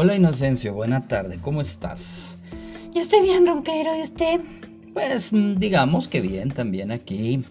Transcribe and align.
Hola 0.00 0.14
Inocencio, 0.14 0.74
buena 0.74 1.08
tarde, 1.08 1.40
¿cómo 1.42 1.60
estás? 1.60 2.38
Yo 2.94 3.00
estoy 3.00 3.20
bien, 3.22 3.44
Ronquero, 3.44 3.98
¿y 3.98 4.02
usted? 4.02 4.40
Pues 4.94 5.32
mm, 5.32 5.56
digamos 5.56 6.06
que 6.06 6.20
bien, 6.20 6.52
también 6.52 6.92
aquí, 6.92 7.42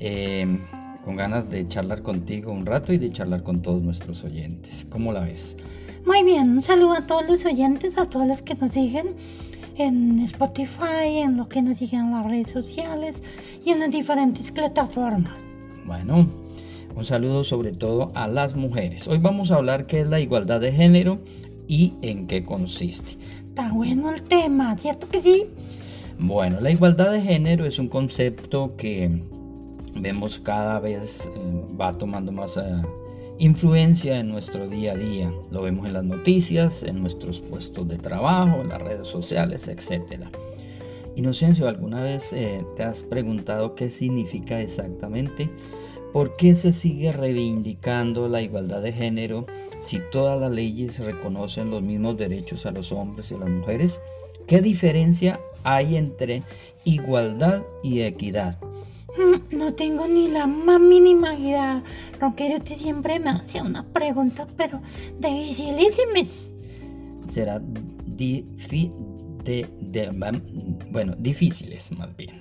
em, 0.00 0.58
con 1.04 1.14
ganas 1.14 1.48
de 1.48 1.68
charlar 1.68 2.02
contigo 2.02 2.50
un 2.50 2.66
rato 2.66 2.92
y 2.92 2.98
de 2.98 3.12
charlar 3.12 3.44
con 3.44 3.62
todos 3.62 3.80
nuestros 3.82 4.24
oyentes. 4.24 4.84
¿Cómo 4.90 5.12
la 5.12 5.20
ves? 5.20 5.58
Muy 6.04 6.24
bien, 6.24 6.56
un 6.56 6.62
saludo 6.64 6.94
a 6.94 7.06
todos 7.06 7.24
los 7.28 7.44
oyentes, 7.44 7.98
a 7.98 8.10
todos 8.10 8.26
los 8.26 8.42
que 8.42 8.56
nos 8.56 8.72
siguen 8.72 9.14
en 9.76 10.18
Spotify, 10.18 11.18
en 11.22 11.36
los 11.36 11.46
que 11.46 11.62
nos 11.62 11.78
siguen 11.78 12.06
en 12.06 12.10
las 12.10 12.26
redes 12.26 12.50
sociales 12.50 13.22
y 13.64 13.70
en 13.70 13.78
las 13.78 13.92
diferentes 13.92 14.50
plataformas. 14.50 15.40
Bueno, 15.84 16.26
un 16.96 17.04
saludo 17.04 17.44
sobre 17.44 17.70
todo 17.70 18.10
a 18.16 18.26
las 18.26 18.56
mujeres. 18.56 19.06
Hoy 19.06 19.18
vamos 19.18 19.52
a 19.52 19.54
hablar 19.54 19.86
qué 19.86 20.00
es 20.00 20.08
la 20.08 20.18
igualdad 20.18 20.60
de 20.60 20.72
género 20.72 21.20
y 21.68 21.94
en 22.02 22.26
qué 22.26 22.44
consiste. 22.44 23.16
Está 23.48 23.72
bueno 23.72 24.12
el 24.12 24.22
tema, 24.22 24.76
¿cierto 24.78 25.08
que 25.08 25.22
sí? 25.22 25.44
Bueno, 26.18 26.60
la 26.60 26.70
igualdad 26.70 27.12
de 27.12 27.20
género 27.20 27.66
es 27.66 27.78
un 27.78 27.88
concepto 27.88 28.74
que 28.76 29.20
vemos 29.94 30.40
cada 30.40 30.80
vez 30.80 31.26
eh, 31.26 31.30
va 31.78 31.92
tomando 31.92 32.32
más 32.32 32.56
eh, 32.56 32.62
influencia 33.38 34.18
en 34.18 34.28
nuestro 34.28 34.68
día 34.68 34.92
a 34.92 34.96
día. 34.96 35.32
Lo 35.50 35.62
vemos 35.62 35.86
en 35.86 35.92
las 35.92 36.04
noticias, 36.04 36.82
en 36.82 37.00
nuestros 37.00 37.40
puestos 37.40 37.86
de 37.88 37.98
trabajo, 37.98 38.62
en 38.62 38.68
las 38.68 38.80
redes 38.80 39.08
sociales, 39.08 39.68
etc. 39.68 40.24
Inocencio, 41.16 41.68
¿alguna 41.68 42.02
vez 42.02 42.32
eh, 42.32 42.64
te 42.76 42.82
has 42.82 43.02
preguntado 43.02 43.74
qué 43.74 43.90
significa 43.90 44.60
exactamente? 44.60 45.50
¿Por 46.16 46.34
qué 46.34 46.54
se 46.54 46.72
sigue 46.72 47.12
reivindicando 47.12 48.26
la 48.26 48.40
igualdad 48.40 48.80
de 48.80 48.90
género 48.90 49.44
si 49.82 50.00
todas 50.10 50.40
las 50.40 50.50
leyes 50.50 50.98
reconocen 51.00 51.68
los 51.68 51.82
mismos 51.82 52.16
derechos 52.16 52.64
a 52.64 52.70
los 52.70 52.90
hombres 52.90 53.30
y 53.30 53.34
a 53.34 53.38
las 53.40 53.50
mujeres? 53.50 54.00
¿Qué 54.46 54.62
diferencia 54.62 55.38
hay 55.62 55.94
entre 55.98 56.42
igualdad 56.84 57.64
y 57.82 58.00
equidad? 58.00 58.58
Mm, 59.18 59.58
no 59.58 59.74
tengo 59.74 60.08
ni 60.08 60.28
la 60.28 60.46
más 60.46 60.80
mínima 60.80 61.38
idea. 61.38 61.84
Roquero, 62.18 62.56
usted 62.56 62.76
siempre 62.76 63.18
me 63.18 63.28
hace 63.28 63.60
una 63.60 63.84
pregunta, 63.84 64.46
pero 64.56 64.80
dificilísimas. 65.18 66.50
Será 67.28 67.60
difícil 68.06 68.90
de, 69.44 69.68
bueno, 70.90 71.14
difíciles 71.18 71.92
más 71.92 72.16
bien. 72.16 72.40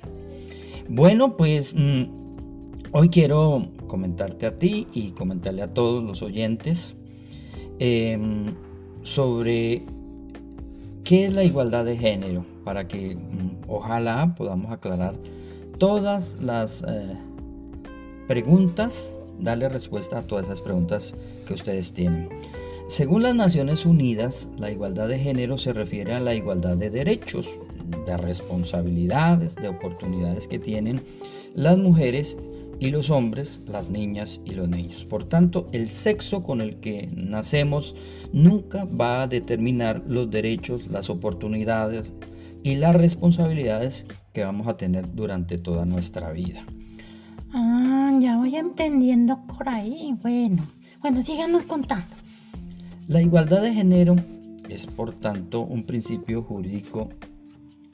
Bueno, 0.87 1.35
pues 1.35 1.73
mm, 1.75 2.24
hoy 2.97 3.09
quiero 3.09 3.67
comentarte 3.87 4.45
a 4.45 4.57
ti 4.57 4.87
y 4.93 5.11
comentarle 5.11 5.61
a 5.61 5.67
todos 5.67 6.01
los 6.01 6.21
oyentes 6.21 6.95
em, 7.77 8.55
sobre 9.03 9.83
qué 11.03 11.25
es 11.25 11.33
la 11.33 11.43
igualdad 11.43 11.83
de 11.83 11.97
género, 11.97 12.45
para 12.63 12.87
que 12.87 13.17
mm, 13.17 13.65
ojalá 13.67 14.33
podamos 14.37 14.71
aclarar 14.71 15.13
todas 15.77 16.37
las 16.39 16.83
eh, 16.83 17.17
preguntas, 18.29 19.13
darle 19.41 19.67
respuesta 19.67 20.19
a 20.19 20.21
todas 20.21 20.45
esas 20.45 20.61
preguntas 20.61 21.15
que 21.45 21.53
ustedes 21.53 21.91
tienen. 21.91 22.29
Según 22.87 23.23
las 23.23 23.35
Naciones 23.35 23.85
Unidas, 23.85 24.47
la 24.57 24.71
igualdad 24.71 25.09
de 25.09 25.19
género 25.19 25.57
se 25.57 25.73
refiere 25.73 26.13
a 26.13 26.21
la 26.21 26.33
igualdad 26.33 26.77
de 26.77 26.89
derechos, 26.89 27.49
de 28.05 28.15
responsabilidades, 28.15 29.55
de 29.55 29.67
oportunidades 29.67 30.47
que 30.47 30.59
tienen 30.59 31.01
las 31.55 31.77
mujeres 31.77 32.37
y 32.79 32.91
los 32.91 33.09
hombres, 33.09 33.61
las 33.67 33.89
niñas 33.89 34.41
y 34.45 34.53
los 34.53 34.67
niños. 34.67 35.05
Por 35.05 35.23
tanto, 35.23 35.67
el 35.71 35.89
sexo 35.89 36.43
con 36.43 36.61
el 36.61 36.79
que 36.79 37.09
nacemos 37.13 37.95
nunca 38.33 38.85
va 38.85 39.23
a 39.23 39.27
determinar 39.27 40.03
los 40.07 40.29
derechos, 40.29 40.87
las 40.87 41.09
oportunidades 41.09 42.13
y 42.63 42.75
las 42.75 42.95
responsabilidades 42.95 44.05
que 44.33 44.43
vamos 44.43 44.67
a 44.67 44.77
tener 44.77 45.13
durante 45.13 45.57
toda 45.57 45.85
nuestra 45.85 46.31
vida. 46.31 46.65
Ah, 47.53 48.17
ya 48.19 48.37
voy 48.37 48.55
entendiendo 48.55 49.45
por 49.47 49.69
ahí. 49.69 50.17
Bueno, 50.21 50.65
bueno, 51.01 51.23
síganos 51.23 51.63
contando. 51.63 52.05
La 53.07 53.21
igualdad 53.21 53.61
de 53.61 53.73
género 53.73 54.15
es 54.67 54.87
por 54.87 55.13
tanto 55.13 55.61
un 55.61 55.83
principio 55.83 56.41
jurídico 56.41 57.09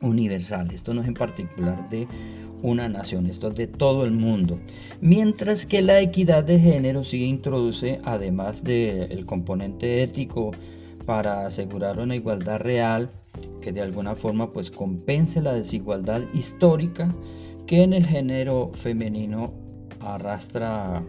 universal. 0.02 0.72
Esto 0.72 0.94
no 0.94 1.02
es 1.02 1.08
en 1.08 1.14
particular 1.14 1.90
de 1.90 2.08
una 2.62 2.88
nación, 2.88 3.26
esto 3.26 3.50
es 3.50 3.56
de 3.56 3.68
todo 3.68 4.06
el 4.06 4.12
mundo. 4.12 4.60
Mientras 5.00 5.66
que 5.66 5.82
la 5.82 6.00
equidad 6.00 6.44
de 6.44 6.60
género 6.60 7.04
sí 7.04 7.24
introduce, 7.26 8.00
además 8.04 8.64
del 8.64 9.26
componente 9.26 10.04
ético, 10.04 10.52
para 11.06 11.46
asegurar 11.46 12.00
una 12.00 12.16
igualdad 12.16 12.60
real, 12.60 13.10
que 13.62 13.72
de 13.72 13.82
alguna 13.82 14.16
forma 14.16 14.52
pues 14.52 14.72
compense 14.72 15.42
la 15.42 15.54
desigualdad 15.54 16.22
histórica 16.34 17.12
que 17.66 17.84
en 17.84 17.94
el 17.94 18.06
género 18.06 18.72
femenino 18.74 19.54
arrastra 20.00 21.04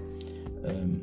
em, 0.65 1.01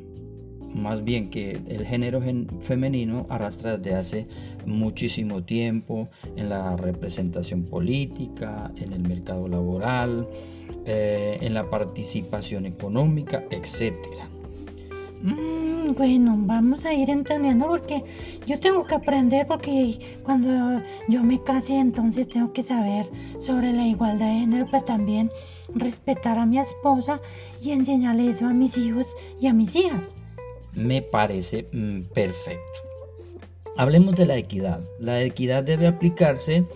más 0.74 1.04
bien 1.04 1.30
que 1.30 1.60
el 1.68 1.86
género 1.86 2.22
femenino 2.60 3.26
arrastra 3.28 3.76
desde 3.76 3.96
hace 3.96 4.26
muchísimo 4.66 5.42
tiempo 5.42 6.08
en 6.36 6.48
la 6.48 6.76
representación 6.76 7.64
política, 7.64 8.70
en 8.76 8.92
el 8.92 9.00
mercado 9.00 9.48
laboral, 9.48 10.26
eh, 10.86 11.38
en 11.40 11.54
la 11.54 11.68
participación 11.68 12.66
económica, 12.66 13.44
etc. 13.50 13.94
Mm, 15.22 15.94
bueno, 15.96 16.34
vamos 16.38 16.86
a 16.86 16.94
ir 16.94 17.10
entendiendo 17.10 17.66
porque 17.66 18.04
yo 18.46 18.58
tengo 18.58 18.84
que 18.84 18.94
aprender 18.94 19.46
porque 19.46 19.98
cuando 20.22 20.82
yo 21.08 21.22
me 21.22 21.42
case 21.42 21.78
entonces 21.78 22.28
tengo 22.28 22.52
que 22.52 22.62
saber 22.62 23.06
sobre 23.40 23.72
la 23.72 23.86
igualdad 23.86 24.28
de 24.28 24.40
género, 24.40 24.68
pero 24.70 24.84
también 24.84 25.30
respetar 25.74 26.38
a 26.38 26.46
mi 26.46 26.58
esposa 26.58 27.20
y 27.62 27.72
enseñarle 27.72 28.30
eso 28.30 28.46
a 28.46 28.54
mis 28.54 28.78
hijos 28.78 29.14
y 29.40 29.48
a 29.48 29.52
mis 29.52 29.76
hijas 29.76 30.16
me 30.74 31.02
parece 31.02 31.66
mm, 31.72 32.12
perfecto. 32.12 32.80
Hablemos 33.76 34.14
de 34.16 34.26
la 34.26 34.36
equidad. 34.36 34.80
La 34.98 35.22
equidad 35.22 35.64
debe 35.64 35.86
aplicarse 35.86 36.66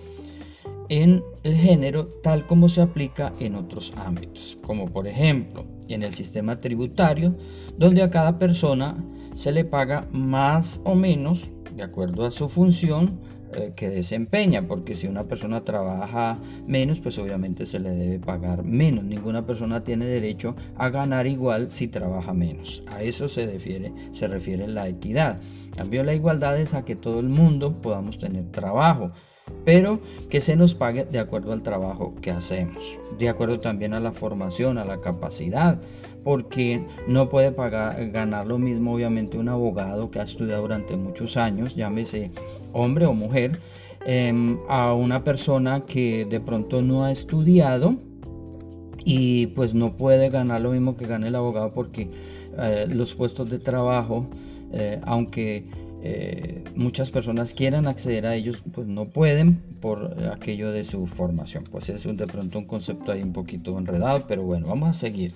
en 0.89 1.23
el 1.43 1.57
género 1.57 2.07
tal 2.23 2.47
como 2.47 2.69
se 2.69 2.83
aplica 2.83 3.33
en 3.41 3.55
otros 3.55 3.93
ámbitos, 3.97 4.59
como 4.63 4.91
por 4.91 5.07
ejemplo 5.07 5.65
en 5.89 6.03
el 6.03 6.13
sistema 6.15 6.61
tributario, 6.61 7.37
donde 7.77 8.03
a 8.03 8.11
cada 8.11 8.39
persona 8.39 8.97
se 9.35 9.53
le 9.53 9.65
paga 9.65 10.07
más 10.13 10.81
o 10.85 10.95
menos 10.95 11.51
de 11.75 11.83
acuerdo 11.83 12.25
a 12.25 12.31
su 12.31 12.49
función 12.49 13.19
eh, 13.57 13.73
que 13.77 13.89
desempeña, 13.89 14.67
porque 14.67 14.97
si 14.97 15.07
una 15.07 15.25
persona 15.25 15.65
trabaja 15.65 16.39
menos, 16.67 17.01
pues 17.01 17.19
obviamente 17.19 17.67
se 17.67 17.79
le 17.79 17.91
debe 17.91 18.19
pagar 18.19 18.65
menos. 18.65 19.05
Ninguna 19.05 19.47
persona 19.47 19.85
tiene 19.85 20.07
derecho 20.07 20.57
a 20.77 20.89
ganar 20.89 21.27
igual 21.27 21.71
si 21.71 21.89
trabaja 21.89 22.35
menos. 22.35 22.83
A 22.89 23.03
eso 23.03 23.29
se 23.29 23.47
refiere, 23.47 23.93
se 24.13 24.27
refiere 24.27 24.67
la 24.67 24.89
equidad. 24.89 25.41
Cambio 25.77 26.03
la 26.05 26.15
igualdad 26.15 26.59
es 26.59 26.75
a 26.75 26.85
que 26.85 26.97
todo 26.97 27.21
el 27.21 27.29
mundo 27.29 27.81
podamos 27.81 28.19
tener 28.19 28.51
trabajo 28.51 29.13
pero 29.65 30.01
que 30.31 30.41
se 30.41 30.57
nos 30.57 30.75
pague 30.75 31.05
de 31.05 31.19
acuerdo 31.19 31.53
al 31.53 31.63
trabajo 31.63 32.15
que 32.21 32.31
hacemos, 32.31 32.99
de 33.19 33.29
acuerdo 33.29 33.61
también 33.61 33.95
a 33.95 34.01
la 34.01 34.13
formación, 34.13 34.79
a 34.79 34.85
la 34.85 35.01
capacidad, 35.01 35.81
porque 36.25 36.85
no 37.07 37.29
puede 37.29 37.53
pagar, 37.53 38.11
ganar 38.11 38.47
lo 38.47 38.59
mismo 38.59 38.95
obviamente 38.95 39.39
un 39.39 39.49
abogado 39.49 40.11
que 40.11 40.19
ha 40.19 40.25
estudiado 40.25 40.63
durante 40.63 40.97
muchos 40.97 41.37
años, 41.37 41.77
llámese 41.77 42.31
hombre 42.73 43.07
o 43.07 43.13
mujer, 43.15 43.61
em, 44.07 44.59
a 44.69 44.95
una 44.95 45.23
persona 45.23 45.81
que 45.87 46.25
de 46.25 46.41
pronto 46.41 46.83
no 46.83 47.05
ha 47.05 47.13
estudiado 47.13 47.97
y 49.05 49.49
pues 49.49 49.75
no 49.75 49.97
puede 49.97 50.31
ganar 50.31 50.63
lo 50.63 50.71
mismo 50.71 50.97
que 50.97 51.07
gana 51.07 51.29
el 51.29 51.35
abogado 51.35 51.73
porque 51.73 52.09
eh, 52.59 52.87
los 52.89 53.15
puestos 53.15 53.51
de 53.51 53.59
trabajo, 53.59 54.27
eh, 54.73 55.01
aunque 55.05 55.65
eh, 56.07 56.63
muchas 56.75 57.11
personas 57.11 57.55
quieran 57.55 57.87
acceder 57.87 58.27
a 58.27 58.35
ellos, 58.35 58.63
pues 58.73 58.87
no 58.87 59.07
pueden 59.07 59.63
por 59.81 60.17
aquello 60.33 60.71
de 60.71 60.85
su 60.85 61.07
formación. 61.07 61.65
Pues 61.71 61.89
es 61.89 62.05
de 62.05 62.27
pronto 62.27 62.59
un 62.59 62.67
concepto 62.67 63.13
ahí 63.13 63.23
un 63.23 63.33
poquito 63.33 63.79
enredado, 63.79 64.25
pero 64.27 64.43
bueno, 64.43 64.67
vamos 64.69 64.91
a 64.91 64.95
seguir. 64.95 65.33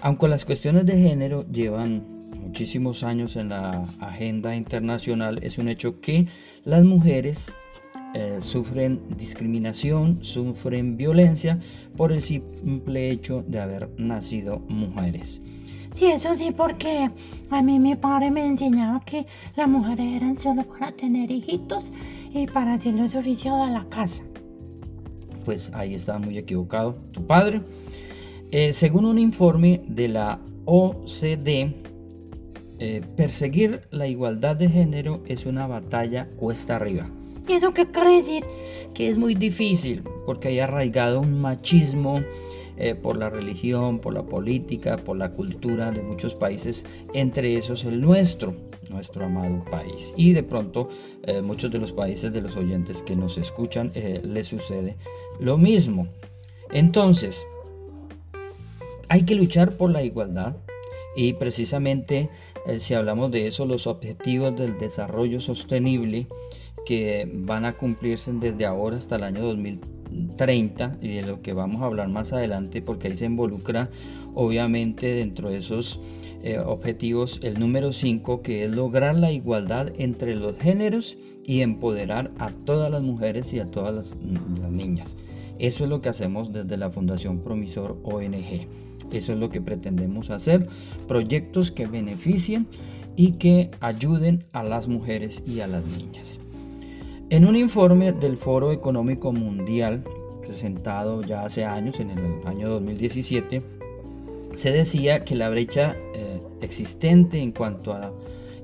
Aunque 0.00 0.28
las 0.28 0.44
cuestiones 0.44 0.86
de 0.86 0.96
género 0.96 1.44
llevan 1.50 2.04
muchísimos 2.36 3.02
años 3.02 3.36
en 3.36 3.48
la 3.48 3.84
agenda 4.00 4.54
internacional, 4.54 5.40
es 5.42 5.58
un 5.58 5.68
hecho 5.68 6.00
que 6.00 6.26
las 6.64 6.84
mujeres 6.84 7.52
eh, 8.14 8.38
sufren 8.40 9.00
discriminación, 9.16 10.20
sufren 10.22 10.96
violencia 10.96 11.58
por 11.96 12.12
el 12.12 12.22
simple 12.22 13.10
hecho 13.10 13.44
de 13.46 13.60
haber 13.60 13.90
nacido 13.98 14.60
mujeres. 14.68 15.40
Sí, 15.92 16.06
eso 16.06 16.36
sí, 16.36 16.52
porque 16.56 17.10
a 17.50 17.62
mí 17.62 17.80
mi 17.80 17.96
padre 17.96 18.30
me 18.30 18.46
enseñaba 18.46 19.00
que 19.04 19.26
las 19.56 19.68
mujeres 19.68 20.06
eran 20.14 20.38
solo 20.38 20.64
para 20.64 20.92
tener 20.92 21.30
hijitos 21.30 21.92
y 22.32 22.46
para 22.46 22.74
hacer 22.74 22.94
los 22.94 23.14
oficios 23.14 23.66
de 23.66 23.72
la 23.72 23.84
casa. 23.88 24.22
Pues 25.44 25.70
ahí 25.74 25.94
estaba 25.94 26.18
muy 26.18 26.38
equivocado 26.38 26.92
tu 27.12 27.26
padre. 27.26 27.62
Eh, 28.50 28.72
según 28.72 29.04
un 29.04 29.18
informe 29.18 29.82
de 29.86 30.08
la 30.08 30.40
OCDE, 30.64 31.74
eh, 32.80 33.02
perseguir 33.16 33.82
la 33.90 34.06
igualdad 34.06 34.56
de 34.56 34.68
género 34.68 35.22
es 35.26 35.46
una 35.46 35.66
batalla 35.66 36.28
cuesta 36.36 36.76
arriba. 36.76 37.10
¿Y 37.48 37.52
eso 37.52 37.72
qué 37.72 37.86
quiere 37.86 38.16
decir? 38.16 38.44
Que 38.94 39.08
es 39.08 39.16
muy 39.16 39.34
difícil 39.34 40.02
porque 40.26 40.48
hay 40.48 40.60
arraigado 40.60 41.20
un 41.20 41.40
machismo 41.40 42.22
eh, 42.80 42.94
por 42.94 43.16
la 43.16 43.28
religión, 43.28 43.98
por 43.98 44.14
la 44.14 44.22
política, 44.22 44.98
por 44.98 45.16
la 45.16 45.32
cultura 45.32 45.90
de 45.90 46.00
muchos 46.00 46.36
países, 46.36 46.84
entre 47.12 47.56
esos 47.56 47.84
el 47.84 48.00
nuestro, 48.00 48.54
nuestro 48.88 49.24
amado 49.24 49.64
país. 49.68 50.14
Y 50.16 50.32
de 50.32 50.44
pronto 50.44 50.88
eh, 51.24 51.42
muchos 51.42 51.72
de 51.72 51.78
los 51.78 51.90
países 51.90 52.32
de 52.32 52.40
los 52.40 52.54
oyentes 52.54 53.02
que 53.02 53.16
nos 53.16 53.36
escuchan 53.36 53.90
eh, 53.94 54.20
les 54.22 54.46
sucede 54.46 54.94
lo 55.40 55.58
mismo. 55.58 56.06
Entonces, 56.70 57.46
hay 59.08 59.22
que 59.22 59.34
luchar 59.34 59.76
por 59.76 59.90
la 59.90 60.02
igualdad 60.02 60.56
y 61.16 61.34
precisamente 61.34 62.30
si 62.78 62.94
hablamos 62.94 63.30
de 63.30 63.46
eso, 63.46 63.64
los 63.64 63.86
objetivos 63.86 64.54
del 64.56 64.78
desarrollo 64.78 65.40
sostenible 65.40 66.26
que 66.84 67.28
van 67.32 67.64
a 67.64 67.74
cumplirse 67.74 68.32
desde 68.32 68.66
ahora 68.66 68.96
hasta 68.96 69.16
el 69.16 69.24
año 69.24 69.42
2030 69.42 70.98
y 71.00 71.16
de 71.16 71.22
lo 71.22 71.42
que 71.42 71.52
vamos 71.52 71.82
a 71.82 71.86
hablar 71.86 72.08
más 72.08 72.32
adelante 72.32 72.82
porque 72.82 73.08
ahí 73.08 73.16
se 73.16 73.26
involucra 73.26 73.90
obviamente 74.34 75.06
dentro 75.14 75.50
de 75.50 75.58
esos 75.58 76.00
eh, 76.42 76.58
objetivos 76.58 77.40
el 77.42 77.58
número 77.58 77.92
5 77.92 78.42
que 78.42 78.64
es 78.64 78.70
lograr 78.70 79.16
la 79.16 79.32
igualdad 79.32 79.92
entre 79.98 80.34
los 80.34 80.56
géneros 80.58 81.16
y 81.44 81.62
empoderar 81.62 82.30
a 82.38 82.50
todas 82.50 82.90
las 82.90 83.02
mujeres 83.02 83.52
y 83.54 83.60
a 83.60 83.66
todas 83.66 83.94
las, 83.94 84.16
las 84.60 84.70
niñas. 84.70 85.16
Eso 85.58 85.84
es 85.84 85.90
lo 85.90 86.00
que 86.00 86.10
hacemos 86.10 86.52
desde 86.52 86.76
la 86.76 86.90
Fundación 86.90 87.40
Promisor 87.40 87.98
ONG. 88.04 88.68
Eso 89.12 89.32
es 89.32 89.38
lo 89.38 89.50
que 89.50 89.60
pretendemos 89.60 90.30
hacer. 90.30 90.68
Proyectos 91.06 91.70
que 91.70 91.86
beneficien 91.86 92.66
y 93.16 93.32
que 93.32 93.70
ayuden 93.80 94.44
a 94.52 94.62
las 94.62 94.88
mujeres 94.88 95.42
y 95.46 95.60
a 95.60 95.66
las 95.66 95.84
niñas. 95.84 96.38
En 97.30 97.46
un 97.46 97.56
informe 97.56 98.12
del 98.12 98.38
Foro 98.38 98.72
Económico 98.72 99.32
Mundial, 99.32 100.04
presentado 100.40 101.22
ya 101.22 101.44
hace 101.44 101.64
años, 101.64 102.00
en 102.00 102.10
el 102.10 102.46
año 102.46 102.68
2017, 102.70 103.62
se 104.54 104.72
decía 104.72 105.24
que 105.24 105.34
la 105.34 105.50
brecha 105.50 105.96
eh, 106.14 106.40
existente 106.62 107.40
en 107.40 107.52
cuanto 107.52 107.92
a 107.92 108.12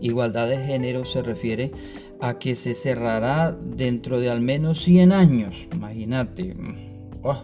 igualdad 0.01 0.49
de 0.49 0.59
género 0.59 1.05
se 1.05 1.23
refiere 1.23 1.73
a 2.21 2.39
que 2.39 2.57
se 2.57 2.75
cerrará 2.75 3.53
dentro 3.53 4.19
de 4.19 4.31
al 4.31 4.41
menos 4.41 4.81
100 4.81 5.13
años. 5.13 5.67
Imagínate. 5.73 6.57
Oh, 7.23 7.43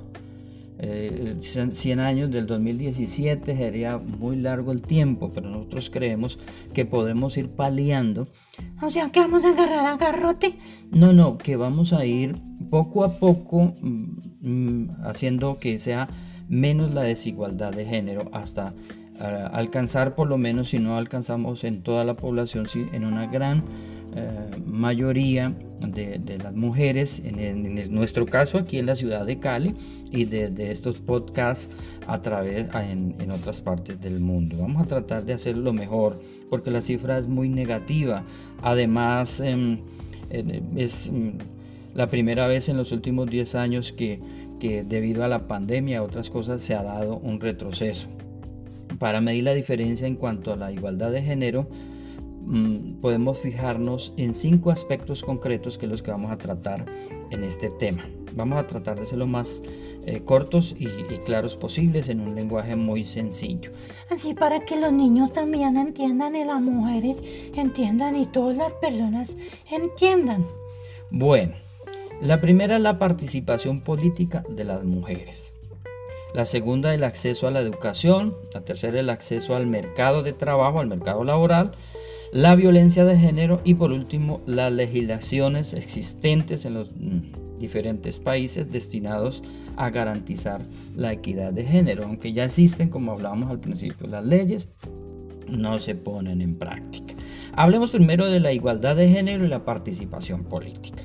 100 0.80 1.98
eh, 1.98 2.02
años 2.02 2.30
del 2.30 2.46
2017 2.46 3.56
sería 3.56 3.98
muy 3.98 4.36
largo 4.36 4.72
el 4.72 4.80
tiempo, 4.80 5.30
pero 5.34 5.50
nosotros 5.50 5.90
creemos 5.90 6.38
que 6.72 6.86
podemos 6.86 7.36
ir 7.36 7.50
paliando. 7.50 8.28
O 8.80 8.90
sea, 8.90 9.10
que 9.10 9.20
vamos 9.20 9.44
a 9.44 9.50
agarrar 9.50 9.84
a 9.84 9.96
garrote. 9.96 10.54
No, 10.90 11.12
no, 11.12 11.36
que 11.36 11.56
vamos 11.56 11.92
a 11.92 12.06
ir 12.06 12.36
poco 12.70 13.04
a 13.04 13.18
poco 13.18 13.74
mm, 13.80 14.20
mm, 14.40 14.96
haciendo 15.04 15.58
que 15.58 15.78
sea 15.78 16.08
menos 16.48 16.94
la 16.94 17.02
desigualdad 17.02 17.72
de 17.72 17.84
género 17.84 18.30
hasta 18.32 18.72
ah, 19.20 19.50
alcanzar 19.52 20.14
por 20.14 20.28
lo 20.28 20.38
menos, 20.38 20.70
si 20.70 20.78
no 20.78 20.96
alcanzamos 20.96 21.64
en 21.64 21.82
toda 21.82 22.04
la 22.04 22.14
población, 22.14 22.68
sí, 22.68 22.86
en 22.92 23.04
una 23.04 23.26
gran 23.26 23.62
eh, 24.16 24.50
mayoría 24.66 25.54
de, 25.80 26.38
las 26.42 26.54
mujeres, 26.54 27.22
en, 27.24 27.94
nuestro 27.94 28.26
caso 28.26 28.58
aquí 28.58 28.78
en 28.78 28.86
la 28.86 28.96
ciudad 28.96 29.24
de 29.24 29.38
Cali 29.38 29.74
y 30.10 30.24
de, 30.24 30.70
estos 30.70 30.98
podcasts 30.98 31.72
a 32.06 32.20
través 32.20 32.66
en, 32.74 33.14
en, 33.18 33.30
otras 33.30 33.60
partes 33.60 34.00
del 34.00 34.20
mundo. 34.20 34.56
Vamos 34.58 34.82
a 34.82 34.86
tratar 34.86 35.24
de 35.24 35.32
hacerlo 35.32 35.72
mejor 35.72 36.20
porque 36.48 36.70
la 36.70 36.82
cifra 36.82 37.18
es 37.18 37.26
muy 37.26 37.48
negativa. 37.48 38.24
Además, 38.62 39.40
em, 39.40 39.78
es 40.30 41.10
mm, 41.10 41.30
la 41.94 42.06
primera 42.08 42.46
vez 42.46 42.68
en 42.68 42.76
los 42.76 42.92
últimos 42.92 43.28
10 43.28 43.54
años 43.54 43.92
que, 43.92 44.20
que 44.58 44.84
debido 44.84 45.24
a 45.24 45.28
la 45.28 45.46
pandemia 45.46 45.96
y 45.96 45.98
otras 45.98 46.30
cosas 46.30 46.62
se 46.62 46.74
ha 46.74 46.82
dado 46.82 47.16
un 47.18 47.40
retroceso. 47.40 48.08
Para 48.98 49.20
medir 49.20 49.44
la 49.44 49.54
diferencia 49.54 50.06
en 50.06 50.16
cuanto 50.16 50.52
a 50.52 50.56
la 50.56 50.72
igualdad 50.72 51.10
de 51.10 51.22
género, 51.22 51.68
Mm, 52.42 53.00
podemos 53.00 53.38
fijarnos 53.38 54.12
en 54.16 54.34
cinco 54.34 54.70
aspectos 54.70 55.22
concretos 55.22 55.78
que 55.78 55.86
los 55.86 56.02
que 56.02 56.10
vamos 56.10 56.32
a 56.32 56.38
tratar 56.38 56.84
en 57.30 57.44
este 57.44 57.70
tema. 57.70 58.02
Vamos 58.34 58.58
a 58.58 58.66
tratar 58.66 58.98
de 58.98 59.06
ser 59.06 59.18
lo 59.18 59.26
más 59.26 59.62
eh, 60.06 60.22
cortos 60.24 60.74
y, 60.78 60.86
claros 61.26 61.56
posibles 61.56 62.08
en 62.08 62.20
un 62.20 62.34
lenguaje 62.34 62.76
muy 62.76 63.04
sencillo. 63.04 63.70
Así 64.10 64.34
para 64.34 64.60
que 64.60 64.80
los 64.80 64.92
niños 64.92 65.32
también 65.32 65.76
entiendan 65.76 66.34
y 66.34 66.44
las 66.44 66.60
mujeres 66.62 67.22
entiendan 67.54 68.16
y 68.16 68.26
todas 68.26 68.56
las 68.56 68.72
personas 68.74 69.36
entiendan. 69.70 70.46
Bueno, 71.10 71.52
la 72.22 72.40
primera 72.40 72.76
es 72.76 72.82
la 72.82 72.98
participación 72.98 73.82
política 73.82 74.44
de 74.48 74.64
las 74.64 74.84
mujeres. 74.84 75.52
La 76.32 76.46
segunda, 76.46 76.94
el 76.94 77.04
acceso 77.04 77.48
a 77.48 77.50
la 77.50 77.60
educación. 77.60 78.36
La 78.54 78.60
tercera, 78.62 79.00
el 79.00 79.10
acceso 79.10 79.56
al 79.56 79.66
mercado 79.66 80.22
de 80.22 80.32
trabajo, 80.32 80.80
al 80.80 80.86
mercado 80.86 81.24
laboral 81.24 81.72
la 82.32 82.54
violencia 82.54 83.04
de 83.04 83.18
género 83.18 83.60
y 83.64 83.74
por 83.74 83.92
último 83.92 84.40
las 84.46 84.72
legislaciones 84.72 85.74
existentes 85.74 86.64
en 86.64 86.74
los 86.74 86.90
mm, 86.94 87.58
diferentes 87.58 88.20
países 88.20 88.70
destinados 88.70 89.42
a 89.76 89.90
garantizar 89.90 90.62
la 90.96 91.12
equidad 91.12 91.52
de 91.52 91.64
género, 91.64 92.04
aunque 92.04 92.32
ya 92.32 92.44
existen, 92.44 92.88
como 92.88 93.12
hablábamos 93.12 93.50
al 93.50 93.60
principio, 93.60 94.06
las 94.06 94.24
leyes 94.24 94.68
no 95.48 95.78
se 95.78 95.94
ponen 95.94 96.40
en 96.40 96.56
práctica. 96.56 97.14
Hablemos 97.52 97.90
primero 97.90 98.26
de 98.26 98.40
la 98.40 98.52
igualdad 98.52 98.94
de 98.94 99.08
género 99.08 99.44
y 99.44 99.48
la 99.48 99.64
participación 99.64 100.44
política. 100.44 101.02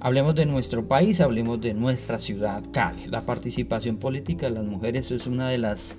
Hablemos 0.00 0.34
de 0.34 0.46
nuestro 0.46 0.86
país, 0.86 1.20
hablemos 1.20 1.60
de 1.60 1.74
nuestra 1.74 2.18
ciudad, 2.18 2.62
Cali. 2.72 3.06
La 3.06 3.22
participación 3.22 3.96
política 3.96 4.46
de 4.46 4.54
las 4.54 4.64
mujeres 4.64 5.10
es 5.10 5.26
una 5.26 5.48
de 5.48 5.58
las 5.58 5.96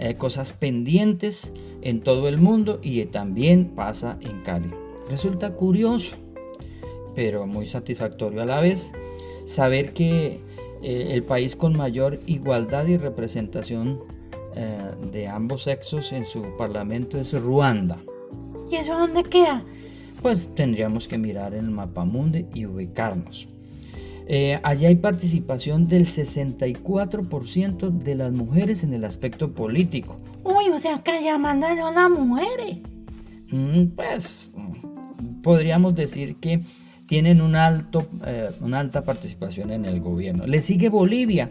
eh, 0.00 0.14
cosas 0.14 0.54
pendientes 0.54 1.52
en 1.82 2.00
todo 2.00 2.26
el 2.28 2.38
mundo 2.38 2.80
y 2.82 3.04
también 3.04 3.66
pasa 3.76 4.18
en 4.22 4.40
Cali. 4.40 4.70
Resulta 5.10 5.52
curioso, 5.52 6.16
pero 7.14 7.46
muy 7.46 7.66
satisfactorio 7.66 8.40
a 8.40 8.46
la 8.46 8.60
vez, 8.60 8.92
saber 9.44 9.92
que 9.92 10.40
eh, 10.82 11.08
el 11.10 11.22
país 11.22 11.54
con 11.54 11.76
mayor 11.76 12.18
igualdad 12.26 12.86
y 12.86 12.96
representación 12.96 14.00
eh, 14.56 14.90
de 15.12 15.28
ambos 15.28 15.64
sexos 15.64 16.12
en 16.12 16.24
su 16.24 16.56
parlamento 16.56 17.18
es 17.18 17.38
Ruanda. 17.38 17.98
¿Y 18.70 18.76
eso 18.76 18.98
dónde 18.98 19.22
queda? 19.24 19.62
Pues 20.22 20.48
tendríamos 20.54 21.08
que 21.08 21.18
mirar 21.18 21.52
en 21.52 21.66
el 21.66 21.70
mapa 21.72 22.06
mundi 22.06 22.46
y 22.54 22.64
ubicarnos. 22.64 23.48
Eh, 24.32 24.60
allí 24.62 24.86
hay 24.86 24.94
participación 24.94 25.88
del 25.88 26.06
64% 26.06 27.90
de 27.90 28.14
las 28.14 28.30
mujeres 28.30 28.84
en 28.84 28.94
el 28.94 29.04
aspecto 29.04 29.54
político. 29.54 30.18
Uy, 30.44 30.68
o 30.72 30.78
sea 30.78 31.02
que 31.02 31.10
allá 31.10 31.36
mandan 31.36 31.76
a 31.80 31.90
las 31.90 32.08
mujeres. 32.08 32.76
Mm, 33.50 33.86
pues 33.86 34.52
podríamos 35.42 35.96
decir 35.96 36.36
que 36.36 36.60
tienen 37.06 37.40
un 37.40 37.56
alto, 37.56 38.06
eh, 38.24 38.50
una 38.60 38.78
alta 38.78 39.02
participación 39.02 39.72
en 39.72 39.84
el 39.84 39.98
gobierno. 39.98 40.46
Le 40.46 40.62
sigue 40.62 40.90
Bolivia, 40.90 41.50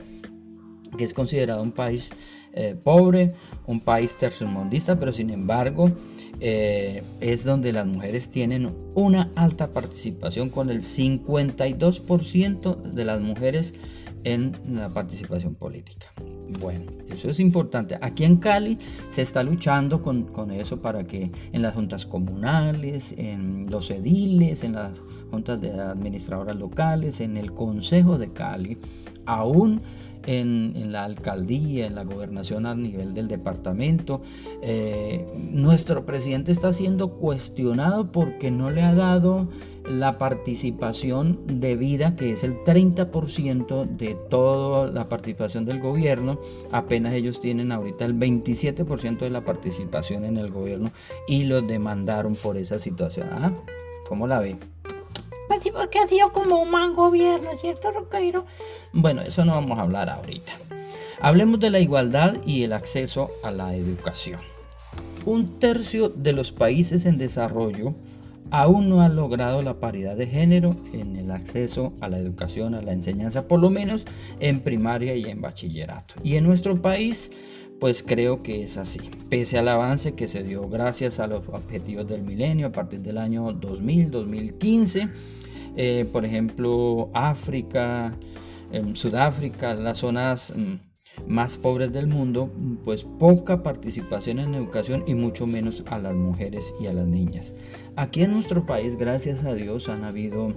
que 0.98 1.03
es 1.03 1.13
considerado 1.13 1.62
un 1.62 1.74
país 1.74 2.13
eh, 2.53 2.75
pobre, 2.82 3.34
un 3.68 3.79
país 3.79 4.18
tercermundista, 4.18 5.00
pero 5.00 5.12
sin 5.12 5.29
embargo 5.29 5.91
eh, 6.39 7.03
es 7.20 7.44
donde 7.44 7.74
las 7.74 7.86
mujeres 7.86 8.29
tienen 8.29 8.74
una 8.96 9.32
alta 9.36 9.72
participación 9.72 10.50
con 10.50 10.70
el 10.70 10.82
52% 10.82 12.82
de 12.82 13.06
las 13.06 13.20
mujeres 13.20 13.75
en 14.24 14.53
la 14.68 14.89
participación 14.89 15.56
política. 15.56 16.12
Bueno, 16.60 16.91
eso 17.10 17.29
es 17.29 17.39
importante. 17.39 17.98
Aquí 18.01 18.24
en 18.24 18.38
Cali 18.38 18.77
se 19.10 19.22
está 19.22 19.44
luchando 19.44 20.01
con, 20.01 20.24
con, 20.24 20.51
eso 20.51 20.82
para 20.82 21.06
que 21.06 21.32
en 21.51 21.62
las 21.62 21.75
juntas 21.75 22.06
comunales, 22.06 23.13
en 23.18 23.70
los 23.70 23.91
ediles, 23.91 24.63
en 24.63 24.74
las 24.74 24.91
juntas 25.29 25.62
de 25.62 25.72
administradoras 25.72 26.56
locales, 26.56 27.22
en 27.22 27.38
el 27.38 27.53
Consejo 27.53 28.18
de 28.18 28.34
Cali, 28.34 28.77
aún 29.25 29.82
en, 30.25 30.91
la 30.91 31.03
alcaldía, 31.03 31.88
en 31.88 31.95
la 31.95 32.03
gobernación 32.03 32.65
a 32.65 32.75
nivel 32.75 33.13
del 33.13 33.27
departamento. 33.27 34.21
Eh, 34.61 35.25
nuestro 35.35 36.05
presidente 36.05 36.51
está 36.51 36.73
siendo 36.73 37.17
cuestionado 37.17 38.11
porque 38.11 38.51
no 38.51 38.69
le 38.69 38.81
ha 38.81 38.93
dado 38.93 39.47
la 39.85 40.17
participación 40.17 41.39
debida, 41.59 42.15
que 42.15 42.31
es 42.33 42.43
el 42.43 42.63
30% 42.63 43.85
de 43.85 44.15
toda 44.29 44.91
la 44.91 45.09
participación 45.09 45.65
del 45.65 45.79
gobierno. 45.79 46.39
Apenas 46.71 47.13
ellos 47.13 47.39
tienen 47.39 47.71
ahorita 47.71 48.05
el 48.05 48.15
27% 48.15 49.19
de 49.19 49.29
la 49.29 49.43
participación 49.43 50.25
en 50.25 50.38
el 50.38 50.51
gobierno 50.51 50.91
y 51.27 51.43
los 51.45 51.67
demandaron 51.67 52.35
por 52.35 52.57
esa 52.57 52.77
situación. 52.77 53.27
¿Ah? 53.31 53.51
¿Cómo 54.07 54.27
la 54.27 54.39
ve? 54.39 54.57
Pues 55.50 55.68
porque 55.74 55.98
ha 55.98 56.08
sido 56.08 56.32
como 56.32 56.62
un 56.62 56.70
mal 56.70 56.94
gobierno, 56.94 57.50
¿cierto, 57.60 57.91
Roqueiro? 57.91 58.46
Bueno, 58.94 59.22
eso 59.24 59.44
no 59.44 59.53
vamos 59.53 59.79
a 59.79 59.82
hablar 59.82 60.08
ahorita. 60.08 60.53
Hablemos 61.20 61.60
de 61.60 61.72
la 61.72 61.79
igualdad 61.79 62.38
y 62.46 62.63
el 62.63 62.72
acceso 62.72 63.32
a 63.44 63.50
la 63.51 63.75
educación. 63.75 64.39
un 65.25 65.60
tercio 65.60 66.10
de 66.10 66.34
los 66.34 66.51
países 66.51 67.06
en 67.06 67.18
desarrollo 67.18 67.94
aún 68.51 68.89
no 68.89 69.01
han 69.01 69.15
logrado 69.15 69.62
la 69.62 69.79
paridad 69.79 70.15
de 70.15 70.27
género 70.27 70.75
en 70.94 71.15
el 71.15 71.32
acceso 71.32 71.94
a 72.00 72.10
la 72.10 72.18
educación, 72.18 72.74
a 72.75 72.82
la 72.82 72.94
enseñanza, 72.94 73.48
por 73.48 73.60
lo 73.60 73.70
menos 73.70 74.06
en 74.39 74.62
primaria 74.62 75.15
y 75.15 75.25
en 75.25 75.41
bachillerato. 75.41 76.15
Y 76.24 76.36
en 76.36 76.44
nuestro 76.46 76.82
país, 76.82 77.32
pues 77.79 78.03
creo 78.03 78.43
que 78.43 78.63
es 78.63 78.77
así. 78.77 79.00
Pese 79.29 79.57
al 79.57 79.67
avance 79.67 80.13
que 80.13 80.27
se 80.27 80.43
dio 80.43 80.67
gracias 80.67 81.19
a 81.19 81.27
los 81.27 81.48
objetivos 81.48 82.07
del 82.07 82.21
milenio 82.21 82.67
a 82.67 82.71
partir 82.71 83.00
del 83.01 83.17
año 83.17 83.51
2000, 83.53 84.12
2015, 84.12 85.09
eh, 85.75 86.05
por 86.12 86.25
ejemplo, 86.25 87.09
África, 87.13 88.17
Sudáfrica, 88.93 89.74
las 89.74 90.00
zonas... 90.00 90.53
Mm, 90.55 90.89
más 91.27 91.57
pobres 91.57 91.91
del 91.91 92.07
mundo, 92.07 92.51
pues 92.83 93.03
poca 93.03 93.63
participación 93.63 94.39
en 94.39 94.55
educación 94.55 95.03
y 95.07 95.15
mucho 95.15 95.48
menos 95.48 95.83
a 95.88 96.00
las 96.00 96.15
mujeres 96.15 96.74
y 96.79 96.88
a 96.88 96.93
las 96.93 97.07
niñas. 97.07 97.55
Aquí 97.95 98.24
en 98.24 98.31
nuestro 98.31 98.65
país, 98.65 98.98
gracias 98.98 99.43
a 99.43 99.53
Dios, 99.53 99.89
han 99.89 100.03
habido 100.03 100.53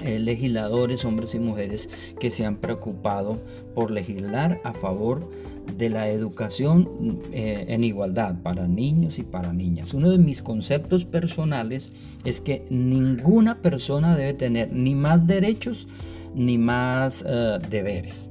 eh, 0.00 0.18
legisladores, 0.18 1.04
hombres 1.04 1.34
y 1.34 1.38
mujeres, 1.38 1.88
que 2.20 2.30
se 2.30 2.44
han 2.44 2.56
preocupado 2.56 3.38
por 3.74 3.90
legislar 3.90 4.60
a 4.64 4.72
favor 4.72 5.28
de 5.76 5.90
la 5.90 6.08
educación 6.08 7.20
eh, 7.32 7.64
en 7.68 7.84
igualdad 7.84 8.36
para 8.42 8.68
niños 8.68 9.18
y 9.18 9.22
para 9.22 9.52
niñas. 9.52 9.94
Uno 9.94 10.10
de 10.10 10.18
mis 10.18 10.42
conceptos 10.42 11.04
personales 11.04 11.92
es 12.24 12.40
que 12.40 12.64
ninguna 12.70 13.60
persona 13.62 14.16
debe 14.16 14.34
tener 14.34 14.72
ni 14.72 14.94
más 14.94 15.26
derechos 15.26 15.88
ni 16.34 16.58
más 16.58 17.24
eh, 17.26 17.58
deberes. 17.68 18.28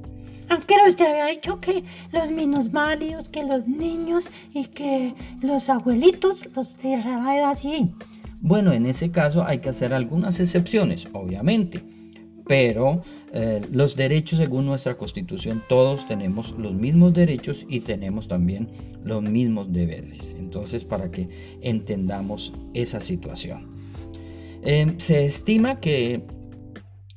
Aunque 0.48 0.74
usted 0.88 1.06
había 1.06 1.26
dicho 1.26 1.60
que 1.60 1.82
los 2.12 2.30
minusválidos, 2.30 3.28
que 3.28 3.42
los 3.42 3.66
niños 3.66 4.28
y 4.54 4.66
que 4.66 5.14
los 5.42 5.68
abuelitos 5.68 6.38
los 6.54 6.78
de 6.78 6.94
edad 6.94 7.50
así. 7.50 7.90
Bueno, 8.40 8.72
en 8.72 8.86
ese 8.86 9.10
caso 9.10 9.44
hay 9.44 9.58
que 9.58 9.68
hacer 9.68 9.94
algunas 9.94 10.40
excepciones, 10.40 11.08
obviamente. 11.12 11.82
Pero 12.46 13.02
eh, 13.32 13.62
los 13.72 13.96
derechos 13.96 14.38
según 14.38 14.66
nuestra 14.66 14.96
constitución, 14.96 15.62
todos 15.68 16.06
tenemos 16.06 16.54
los 16.56 16.74
mismos 16.74 17.12
derechos 17.12 17.66
y 17.68 17.80
tenemos 17.80 18.28
también 18.28 18.68
los 19.02 19.22
mismos 19.22 19.72
deberes. 19.72 20.34
Entonces, 20.38 20.84
para 20.84 21.10
que 21.10 21.28
entendamos 21.60 22.52
esa 22.72 23.00
situación. 23.00 23.66
Eh, 24.62 24.94
se 24.98 25.26
estima 25.26 25.80
que 25.80 26.22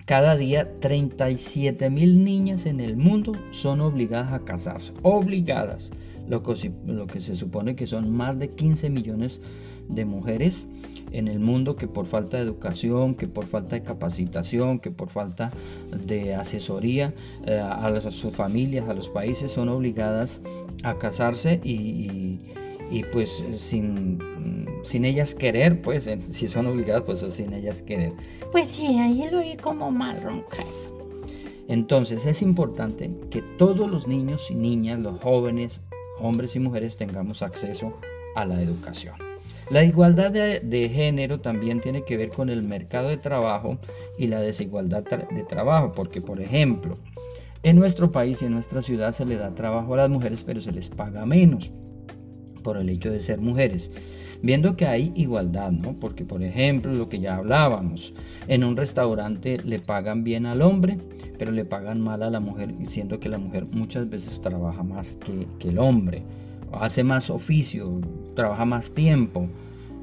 cada 0.05 0.35
día 0.35 0.79
37 0.79 1.91
mil 1.91 2.23
niñas 2.23 2.65
en 2.65 2.79
el 2.79 2.97
mundo 2.97 3.33
son 3.51 3.81
obligadas 3.81 4.33
a 4.33 4.43
casarse. 4.43 4.93
Obligadas. 5.03 5.91
Lo 6.27 6.41
que 6.41 7.21
se 7.21 7.35
supone 7.35 7.75
que 7.75 7.85
son 7.85 8.11
más 8.11 8.37
de 8.39 8.49
15 8.49 8.89
millones 8.89 9.41
de 9.87 10.05
mujeres 10.05 10.67
en 11.11 11.27
el 11.27 11.39
mundo 11.39 11.75
que 11.75 11.87
por 11.87 12.07
falta 12.07 12.37
de 12.37 12.43
educación, 12.43 13.15
que 13.15 13.27
por 13.27 13.47
falta 13.47 13.75
de 13.75 13.83
capacitación, 13.83 14.79
que 14.79 14.91
por 14.91 15.09
falta 15.09 15.51
de 16.05 16.35
asesoría 16.35 17.13
eh, 17.45 17.59
a, 17.59 18.11
sus 18.11 18.35
familias, 18.35 18.89
a 18.89 18.93
los 18.93 19.09
países, 19.09 19.51
son 19.51 19.69
obligadas 19.69 20.41
a 20.83 20.97
casarse 20.97 21.59
y 21.63 22.39
y 22.91 23.03
pues 23.03 23.43
sin, 23.57 24.19
sin 24.83 25.05
ellas 25.05 25.35
querer, 25.35 25.81
pues 25.81 26.09
si 26.21 26.47
son 26.47 26.67
obligadas, 26.67 27.03
pues 27.03 27.19
sin 27.33 27.53
ellas 27.53 27.81
querer. 27.81 28.13
Pues 28.51 28.69
sí, 28.69 28.97
ahí 28.97 29.27
lo 29.29 29.41
vi 29.41 29.57
como 29.57 29.91
mal 29.91 30.21
roncar. 30.21 30.65
Entonces 31.67 32.25
es 32.25 32.41
importante 32.41 33.11
que 33.29 33.43
todos 33.43 33.89
los 33.89 34.07
niños 34.07 34.49
y 34.49 34.55
niñas, 34.55 34.99
los 34.99 35.21
jóvenes, 35.21 35.81
hombres 36.19 36.55
y 36.55 36.59
mujeres 36.59 36.97
tengamos 36.97 37.43
acceso 37.43 37.93
a 38.35 38.45
la 38.45 38.61
educación. 38.61 39.28
La 39.69 39.83
igualdad 39.83 40.31
de, 40.31 40.89
género 40.89 41.41
también 41.41 41.79
tiene 41.79 42.03
que 42.03 42.17
ver 42.17 42.29
con 42.29 42.49
el 42.49 42.63
mercado 42.63 43.09
de 43.09 43.17
trabajo 43.17 43.77
y 44.17 44.25
la 44.27 44.41
desigualdad 44.41 45.03
de 45.03 45.43
trabajo, 45.43 45.91
porque 45.91 46.21
por 46.21 46.41
ejemplo, 46.41 46.97
en 47.61 47.75
nuestro 47.75 48.11
país 48.11 48.41
y 48.41 48.45
en 48.45 48.53
nuestra 48.53 48.81
ciudad 48.81 49.11
se 49.11 49.25
le 49.25 49.35
da 49.35 49.53
trabajo 49.53 49.93
a 49.93 49.97
las 49.97 50.09
mujeres, 50.09 50.43
pero 50.43 50.59
se 50.59 50.71
les 50.71 50.89
paga 50.89 51.23
menos 51.25 51.71
por 52.63 52.77
el 52.77 52.89
hecho 52.89 53.11
de 53.11 53.19
ser 53.19 53.41
mujeres. 53.41 53.91
Viendo 54.41 54.75
que 54.75 54.87
hay 54.87 55.11
igualdad, 55.15 55.71
¿no? 55.71 55.99
Porque, 55.99 56.23
por 56.23 56.41
ejemplo, 56.41 56.93
lo 56.93 57.09
que 57.09 57.19
ya 57.19 57.35
hablábamos, 57.35 58.13
en 58.47 58.63
un 58.63 58.77
restaurante 58.77 59.59
le 59.63 59.79
pagan 59.79 60.23
bien 60.23 60.45
al 60.45 60.61
hombre, 60.61 60.97
pero 61.37 61.51
le 61.51 61.65
pagan 61.65 61.99
mal 61.99 62.23
a 62.23 62.29
la 62.29 62.39
mujer, 62.39 62.73
siendo 62.87 63.19
que 63.19 63.29
la 63.29 63.37
mujer 63.37 63.67
muchas 63.69 64.09
veces 64.09 64.41
trabaja 64.41 64.81
más 64.81 65.17
que, 65.17 65.45
que 65.59 65.69
el 65.69 65.77
hombre, 65.77 66.23
hace 66.71 67.03
más 67.03 67.29
oficio, 67.29 67.99
trabaja 68.39 68.63
más 68.63 68.93
tiempo. 68.93 69.49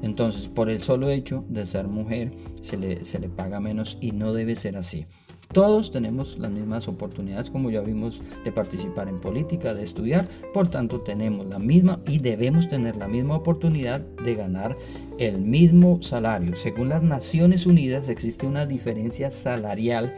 Entonces, 0.03 0.47
por 0.47 0.69
el 0.69 0.77
solo 0.77 1.09
hecho 1.09 1.43
de 1.49 1.65
ser 1.65 1.87
mujer, 1.87 2.33
se 2.61 2.77
le, 2.77 3.03
se 3.03 3.17
le 3.17 3.29
paga 3.29 3.59
menos 3.59 3.97
y 3.99 4.11
no 4.11 4.31
debe 4.31 4.55
ser 4.55 4.77
así. 4.77 5.07
Todos 5.51 5.89
tenemos 5.89 6.37
las 6.37 6.51
mismas 6.51 6.87
oportunidades, 6.87 7.49
como 7.49 7.71
ya 7.71 7.81
vimos, 7.81 8.21
de 8.43 8.51
participar 8.51 9.09
en 9.09 9.19
política, 9.19 9.73
de 9.73 9.83
estudiar. 9.83 10.27
Por 10.53 10.69
tanto, 10.69 11.01
tenemos 11.01 11.47
la 11.47 11.57
misma 11.57 11.99
y 12.05 12.19
debemos 12.19 12.69
tener 12.69 12.95
la 12.95 13.07
misma 13.07 13.37
oportunidad 13.37 14.01
de 14.01 14.35
ganar 14.35 14.77
el 15.17 15.39
mismo 15.39 16.03
salario. 16.03 16.55
Según 16.55 16.89
las 16.89 17.01
Naciones 17.01 17.65
Unidas, 17.65 18.07
existe 18.07 18.45
una 18.45 18.67
diferencia 18.67 19.31
salarial 19.31 20.13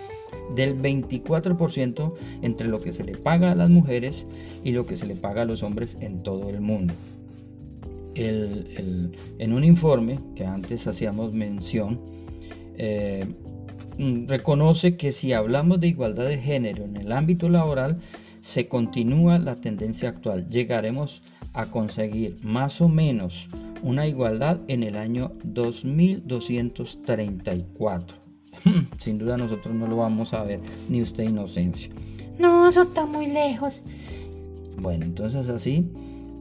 del 0.56 0.78
24% 0.78 2.14
entre 2.42 2.68
lo 2.68 2.82
que 2.82 2.92
se 2.92 3.06
le 3.06 3.16
paga 3.16 3.52
a 3.52 3.56
las 3.56 3.70
mujeres 3.70 4.26
y 4.66 4.74
lo 4.74 4.86
que 4.86 4.98
se 4.98 5.06
le 5.06 5.16
paga 5.16 5.44
a 5.44 5.46
los 5.46 5.64
hombres 5.64 5.96
en 6.02 6.22
todo 6.22 6.50
el 6.50 6.60
mundo. 6.60 6.94
En 8.28 9.54
un 9.54 9.64
informe 9.64 10.20
que 10.36 10.46
antes 10.46 10.88
hacíamos 10.88 11.34
mención, 11.34 12.00
eh, 12.78 13.26
Mm, 14.00 14.28
reconoce 14.28 14.96
que 14.96 15.12
si 15.12 15.34
hablamos 15.34 15.82
de 15.82 15.90
igualdad 15.90 16.26
de 16.26 16.38
género 16.38 16.86
en 16.86 16.96
el 16.96 17.12
ámbito 17.12 17.50
laboral, 17.50 18.00
se 18.40 18.70
continúa 18.70 19.40
la 19.40 19.58
tendencia 19.58 20.08
actual. 20.08 20.48
Llegaremos 20.50 21.22
a 21.52 21.66
conseguir 21.66 22.38
más 22.42 22.80
o 22.80 22.88
menos 22.88 23.50
una 23.84 24.08
igualdad 24.08 24.62
en 24.70 24.84
el 24.84 24.96
año 24.96 25.34
2234. 25.44 28.18
Sin 28.98 29.18
duda 29.18 29.36
nosotros 29.36 29.76
no 29.76 29.86
lo 29.86 29.98
vamos 29.98 30.34
a 30.34 30.44
ver, 30.44 30.62
ni 30.88 31.02
usted 31.02 31.26
inocencia. 31.26 31.92
No, 32.40 32.70
eso 32.70 32.84
está 32.84 33.06
muy 33.06 33.28
lejos. 33.28 33.84
Bueno, 34.78 35.04
entonces 35.04 35.50
así 35.50 35.92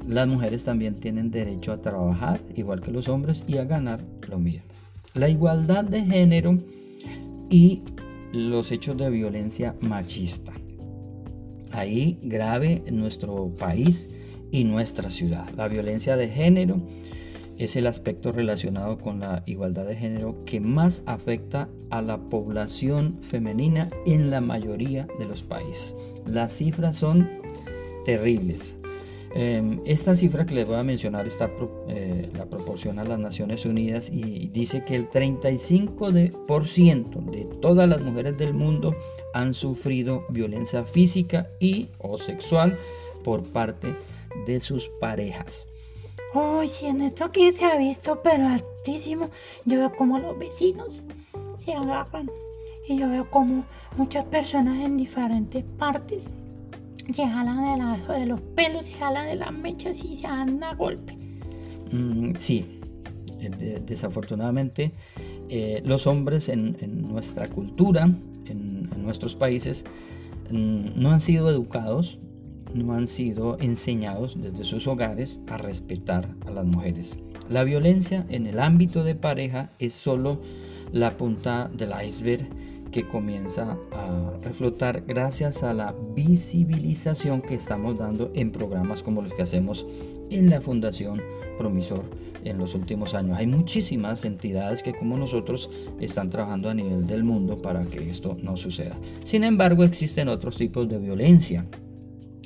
las 0.08 0.26
mujeres 0.26 0.64
también 0.64 0.94
tienen 0.94 1.30
derecho 1.30 1.70
a 1.70 1.82
trabajar 1.82 2.40
igual 2.56 2.80
que 2.80 2.90
los 2.90 3.08
hombres 3.08 3.44
y 3.46 3.58
a 3.58 3.64
ganar 3.64 4.02
lo 4.26 4.38
mismo. 4.38 4.62
La 5.12 5.28
igualdad 5.28 5.84
de 5.84 6.02
género 6.02 6.58
y 7.50 7.82
los 8.32 8.72
hechos 8.72 8.96
de 8.96 9.10
violencia 9.10 9.76
machista. 9.82 10.54
Ahí 11.72 12.18
grave 12.22 12.82
en 12.86 12.98
nuestro 12.98 13.54
país 13.54 14.08
y 14.50 14.64
nuestra 14.64 15.10
ciudad. 15.10 15.46
La 15.56 15.68
violencia 15.68 16.16
de 16.16 16.28
género 16.28 16.80
es 17.58 17.76
el 17.76 17.86
aspecto 17.86 18.32
relacionado 18.32 18.98
con 18.98 19.20
la 19.20 19.42
igualdad 19.44 19.84
de 19.84 19.96
género 19.96 20.42
que 20.46 20.60
más 20.60 21.02
afecta 21.04 21.68
a 21.90 22.00
la 22.00 22.16
población 22.30 23.18
femenina 23.20 23.90
en 24.06 24.30
la 24.30 24.40
mayoría 24.40 25.06
de 25.18 25.26
los 25.26 25.42
países. 25.42 25.94
Las 26.24 26.54
cifras 26.54 26.96
son 26.96 27.28
terribles. 28.06 28.77
Em, 29.40 29.80
esta 29.84 30.16
cifra 30.16 30.46
que 30.46 30.54
les 30.56 30.66
voy 30.66 30.74
a 30.74 30.82
mencionar 30.82 31.28
está, 31.28 31.48
eh, 31.86 32.28
la 32.36 32.46
proporciona 32.46 33.04
las 33.04 33.20
Naciones 33.20 33.66
Unidas 33.66 34.10
y 34.10 34.48
dice 34.48 34.84
que 34.84 34.96
el 34.96 35.08
35% 35.08 37.20
de, 37.20 37.36
de 37.36 37.44
todas 37.44 37.88
las 37.88 38.00
mujeres 38.00 38.36
del 38.36 38.52
mundo 38.52 38.96
han 39.34 39.54
sufrido 39.54 40.26
violencia 40.28 40.82
física 40.82 41.50
y 41.60 41.88
o 41.98 42.18
sexual 42.18 42.76
por 43.22 43.44
parte 43.44 43.94
de 44.44 44.58
sus 44.58 44.88
parejas. 44.88 45.66
Si 46.68 46.86
en 46.86 47.02
esto 47.02 47.24
aquí 47.24 47.52
se 47.52 47.64
ha 47.64 47.78
visto, 47.78 48.20
pero 48.24 48.48
altísimo. 48.48 49.30
Yo 49.64 49.78
veo 49.78 49.94
como 49.94 50.18
los 50.18 50.36
vecinos 50.36 51.04
se 51.58 51.74
agarran. 51.74 52.28
Y 52.88 52.98
yo 52.98 53.08
veo 53.08 53.30
como 53.30 53.66
muchas 53.96 54.24
personas 54.24 54.84
en 54.84 54.96
diferentes 54.96 55.62
partes 55.78 56.28
se 57.12 57.26
jalan 57.26 58.06
de, 58.06 58.14
de 58.14 58.26
los 58.26 58.40
pelos, 58.40 58.86
se 58.86 58.92
jalan 58.92 59.26
de 59.26 59.36
las 59.36 59.52
mechas 59.52 60.04
y 60.04 60.16
se 60.16 60.28
dan 60.28 60.62
a 60.62 60.74
golpe. 60.74 61.16
Mm, 61.92 62.32
sí, 62.38 62.80
desafortunadamente 63.86 64.92
eh, 65.48 65.82
los 65.84 66.06
hombres 66.06 66.48
en, 66.48 66.76
nuestra 67.08 67.48
cultura, 67.48 68.10
en, 68.46 68.88
nuestros 69.02 69.34
países, 69.34 69.84
mm, 70.50 71.00
no 71.00 71.10
han 71.10 71.20
sido 71.20 71.48
educados, 71.48 72.18
no 72.74 72.92
han 72.92 73.08
sido 73.08 73.58
enseñados 73.58 74.36
desde 74.40 74.64
sus 74.64 74.86
hogares 74.86 75.40
a 75.46 75.56
respetar 75.56 76.28
a 76.46 76.50
las 76.50 76.66
mujeres. 76.66 77.16
La 77.48 77.64
violencia 77.64 78.26
en 78.28 78.46
el 78.46 78.60
ámbito 78.60 79.04
de 79.04 79.14
pareja 79.14 79.70
es 79.78 79.94
solo 79.94 80.42
la 80.92 81.16
punta 81.16 81.70
del 81.72 81.92
iceberg 82.04 82.46
que 82.98 83.06
comienza 83.06 83.78
a 83.92 84.32
reflotar 84.42 85.04
gracias 85.06 85.62
a 85.62 85.72
la 85.72 85.94
visibilización 86.16 87.42
que 87.42 87.54
estamos 87.54 87.96
dando 87.96 88.32
en 88.34 88.50
programas 88.50 89.04
como 89.04 89.22
los 89.22 89.32
que 89.34 89.42
hacemos 89.42 89.86
en 90.30 90.50
la 90.50 90.60
Fundación 90.60 91.22
Promisor 91.58 92.04
en 92.42 92.58
los 92.58 92.74
últimos 92.74 93.14
años. 93.14 93.38
Hay 93.38 93.46
muchísimas 93.46 94.24
entidades 94.24 94.82
que 94.82 94.94
como 94.94 95.16
nosotros 95.16 95.70
están 96.00 96.28
trabajando 96.30 96.70
a 96.70 96.74
nivel 96.74 97.06
del 97.06 97.22
mundo 97.22 97.62
para 97.62 97.84
que 97.84 98.10
esto 98.10 98.36
no 98.42 98.56
suceda. 98.56 98.96
Sin 99.24 99.44
embargo, 99.44 99.84
existen 99.84 100.26
otros 100.26 100.56
tipos 100.56 100.88
de 100.88 100.98
violencia. 100.98 101.66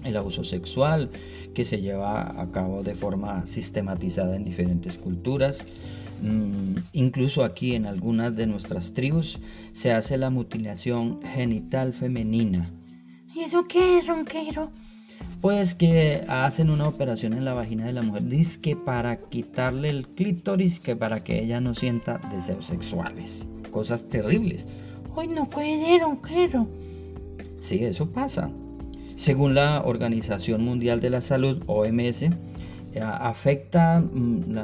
El 0.04 0.18
abuso 0.18 0.44
sexual 0.44 1.08
que 1.54 1.64
se 1.64 1.80
lleva 1.80 2.38
a 2.38 2.50
cabo 2.50 2.82
de 2.82 2.94
forma 2.94 3.46
sistematizada 3.46 4.36
en 4.36 4.44
diferentes 4.44 4.98
culturas. 4.98 5.64
Mm, 6.22 6.76
incluso 6.92 7.44
aquí 7.44 7.74
en 7.74 7.86
algunas 7.86 8.34
de 8.34 8.46
nuestras 8.46 8.94
tribus 8.94 9.40
se 9.72 9.92
hace 9.92 10.16
la 10.16 10.30
mutilación 10.30 11.20
genital 11.34 11.92
femenina. 11.92 12.70
¿Y 13.34 13.40
eso 13.40 13.66
qué 13.68 13.98
es, 13.98 14.06
Ronquero? 14.06 14.70
pues 15.40 15.74
que 15.74 16.24
hacen 16.28 16.70
una 16.70 16.86
operación 16.86 17.32
en 17.32 17.44
la 17.44 17.52
vagina 17.52 17.84
de 17.84 17.92
la 17.92 18.02
mujer, 18.02 18.24
dice 18.24 18.60
que 18.60 18.76
para 18.76 19.16
quitarle 19.16 19.90
el 19.90 20.06
clítoris, 20.06 20.78
que 20.78 20.94
para 20.94 21.24
que 21.24 21.42
ella 21.42 21.60
no 21.60 21.74
sienta 21.74 22.20
deseos 22.30 22.66
sexuales. 22.66 23.44
Cosas 23.70 24.06
terribles. 24.08 24.68
Ay, 25.16 25.28
no 25.28 25.48
puede 25.48 25.84
ser, 25.84 26.02
quiero. 26.22 26.68
Sí, 27.60 27.84
eso 27.84 28.10
pasa. 28.10 28.50
Según 29.16 29.54
la 29.54 29.82
Organización 29.84 30.64
Mundial 30.64 31.00
de 31.00 31.10
la 31.10 31.22
Salud, 31.22 31.62
OMS, 31.66 32.22
eh, 32.22 32.30
afecta 33.00 34.00
mm, 34.00 34.54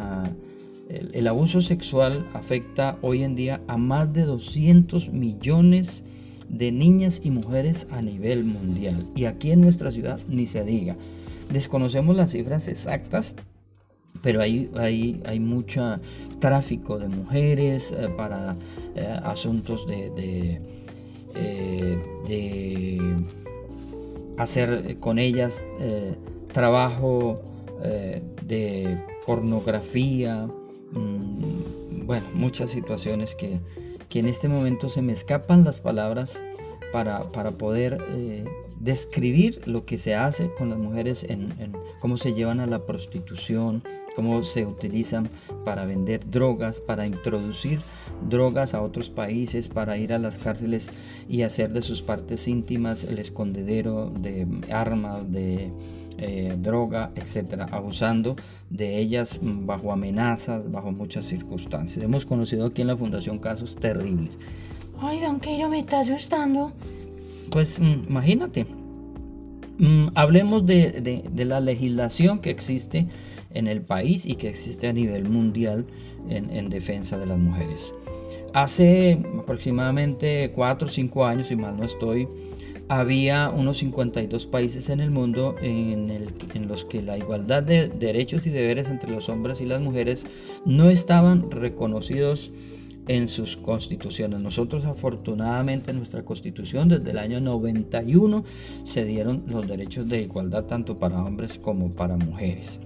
el, 0.89 1.27
abuso 1.27 1.61
sexual 1.61 2.27
afecta 2.33 2.99
hoy 3.03 3.23
en 3.23 3.35
día 3.35 3.61
a 3.69 3.77
más 3.77 4.13
de 4.13 4.25
200 4.25 5.11
millones 5.11 6.03
de 6.49 6.73
niñas 6.73 7.21
y 7.23 7.31
mujeres 7.31 7.87
a 7.91 8.01
nivel 8.01 8.45
mundial. 8.45 9.07
Y 9.15 9.27
aquí 9.27 9.51
en 9.51 9.61
nuestra 9.61 9.93
ciudad 9.93 10.19
ni 10.29 10.47
se 10.47 10.65
diga. 10.65 10.97
Desconocemos 11.53 12.17
las 12.17 12.33
cifras 12.33 12.69
exactas, 12.69 13.35
pero 14.23 14.41
hay, 14.41 14.71
hay, 14.77 15.21
hay 15.27 15.41
mucho 15.41 16.01
tráfico 16.41 16.99
de 16.99 17.09
mujeres 17.09 17.93
eh, 17.93 18.09
para 18.17 18.57
eh, 18.95 19.21
asuntos 19.25 19.87
de, 19.87 20.61
eh, 21.35 22.03
de, 22.27 23.17
hacer 24.39 24.99
con 25.01 25.19
ellas 25.19 25.65
trabajo 26.53 27.43
de 28.47 28.99
pornografía, 29.27 30.49
mm, 30.93 32.07
bueno, 32.07 32.27
muchas 32.35 32.71
situaciones 32.71 33.35
que, 33.35 33.61
que 34.09 34.21
en 34.21 34.29
este 34.29 34.49
momento 34.49 34.89
se 34.89 35.03
me 35.03 35.13
escapan 35.13 35.65
las 35.65 35.81
palabras 35.81 36.41
para, 36.93 37.51
poder 37.53 38.03
eh, 38.11 38.45
describir 38.81 39.61
lo 39.67 39.85
que 39.85 39.99
se 39.99 40.15
hace 40.15 40.51
con 40.55 40.71
las 40.71 40.79
mujeres, 40.79 41.27
cómo 42.01 42.17
se 42.17 42.33
llevan 42.33 42.61
a 42.61 42.67
la 42.67 42.87
prostitución, 42.87 43.83
cómo 44.17 44.43
se 44.45 44.67
utilizan 44.67 45.29
para 45.65 45.85
vender 45.85 46.29
drogas, 46.31 46.81
para 46.81 47.07
introducir 47.07 47.81
drogas 48.29 48.75
a 48.75 48.83
otros 48.83 49.11
países, 49.11 49.69
para 49.69 49.99
ir 49.99 50.13
a 50.13 50.19
las 50.19 50.39
cárceles 50.39 50.91
y 51.29 51.43
hacer 51.43 51.73
de 51.73 51.83
sus 51.83 52.03
partes 52.03 52.49
íntimas 52.49 53.05
el 53.05 53.19
escondedero 53.19 54.11
de 54.11 54.47
armas, 54.71 55.31
de 55.31 55.71
eh, 56.19 56.57
droga, 56.59 57.13
etcétera, 57.15 57.69
abusando 57.71 58.37
de 58.71 58.99
ellas 58.99 59.39
bajo 59.41 59.93
amenazas, 59.93 60.71
bajo 60.71 60.91
muchas 60.91 61.27
circunstancias. 61.27 62.05
Hemos 62.05 62.27
conocido 62.27 62.67
aquí 62.67 62.83
en 62.83 62.89
la 62.89 62.97
Fundación 62.97 63.39
casos 63.39 63.77
terribles. 63.77 64.39
Ay, 65.01 65.21
don 65.21 65.41
yo 65.41 65.69
me 65.69 65.79
está 65.79 66.01
asustando. 66.01 66.73
Pues 67.51 67.79
mm, 67.79 68.09
imagínate. 68.09 68.67
Mm, 69.79 70.09
hablemos 70.17 70.67
de, 70.67 71.23
la 71.37 71.61
legislación 71.61 72.41
que 72.41 72.51
existe 72.51 73.07
en 73.55 73.69
el 73.69 73.83
país 73.83 74.27
y 74.27 74.35
que 74.35 74.49
existe 74.49 74.89
a 74.89 74.93
nivel 74.93 75.29
mundial 75.29 75.87
en, 76.29 76.51
en 76.51 76.69
defensa 76.69 77.17
de 77.17 77.27
las 77.27 77.39
mujeres. 77.39 77.95
Hace 78.55 79.21
aproximadamente 79.39 80.51
4 80.53 80.87
o 80.87 80.91
5 80.91 81.27
años, 81.27 81.49
si 81.49 81.55
mal 81.55 81.77
no 81.77 81.85
estoy, 81.85 82.27
había 82.89 83.51
unos 83.51 83.79
52 83.79 84.47
países 84.47 84.89
en 84.89 85.01
el 85.01 85.11
mundo 85.11 85.57
en, 85.61 86.09
los 86.67 86.85
que 86.85 87.03
la 87.03 87.19
igualdad 87.19 87.63
de 87.63 87.89
derechos 87.89 88.47
y 88.47 88.51
deberes 88.51 88.89
entre 88.89 89.11
los 89.11 89.29
hombres 89.29 89.61
y 89.61 89.67
las 89.67 89.81
mujeres 89.81 90.27
no 90.65 90.91
estaban 90.91 91.51
reconocidos 91.51 92.51
en 93.07 93.29
sus 93.29 93.57
constituciones. 93.57 94.41
Nosotros 94.41 94.85
afortunadamente 94.85 95.91
en 95.91 95.99
nuestra 95.99 96.25
constitución 96.25 96.89
desde 96.89 97.11
el 97.11 97.19
año 97.19 97.41
91 97.41 98.45
se 98.85 99.05
dieron 99.05 99.45
los 99.47 99.67
derechos 99.67 100.09
de 100.09 100.23
igualdad 100.23 100.65
tanto 100.65 100.99
para 100.99 101.23
hombres 101.23 101.59
como 101.59 101.91
para 101.93 102.17
mujeres. 102.17 102.81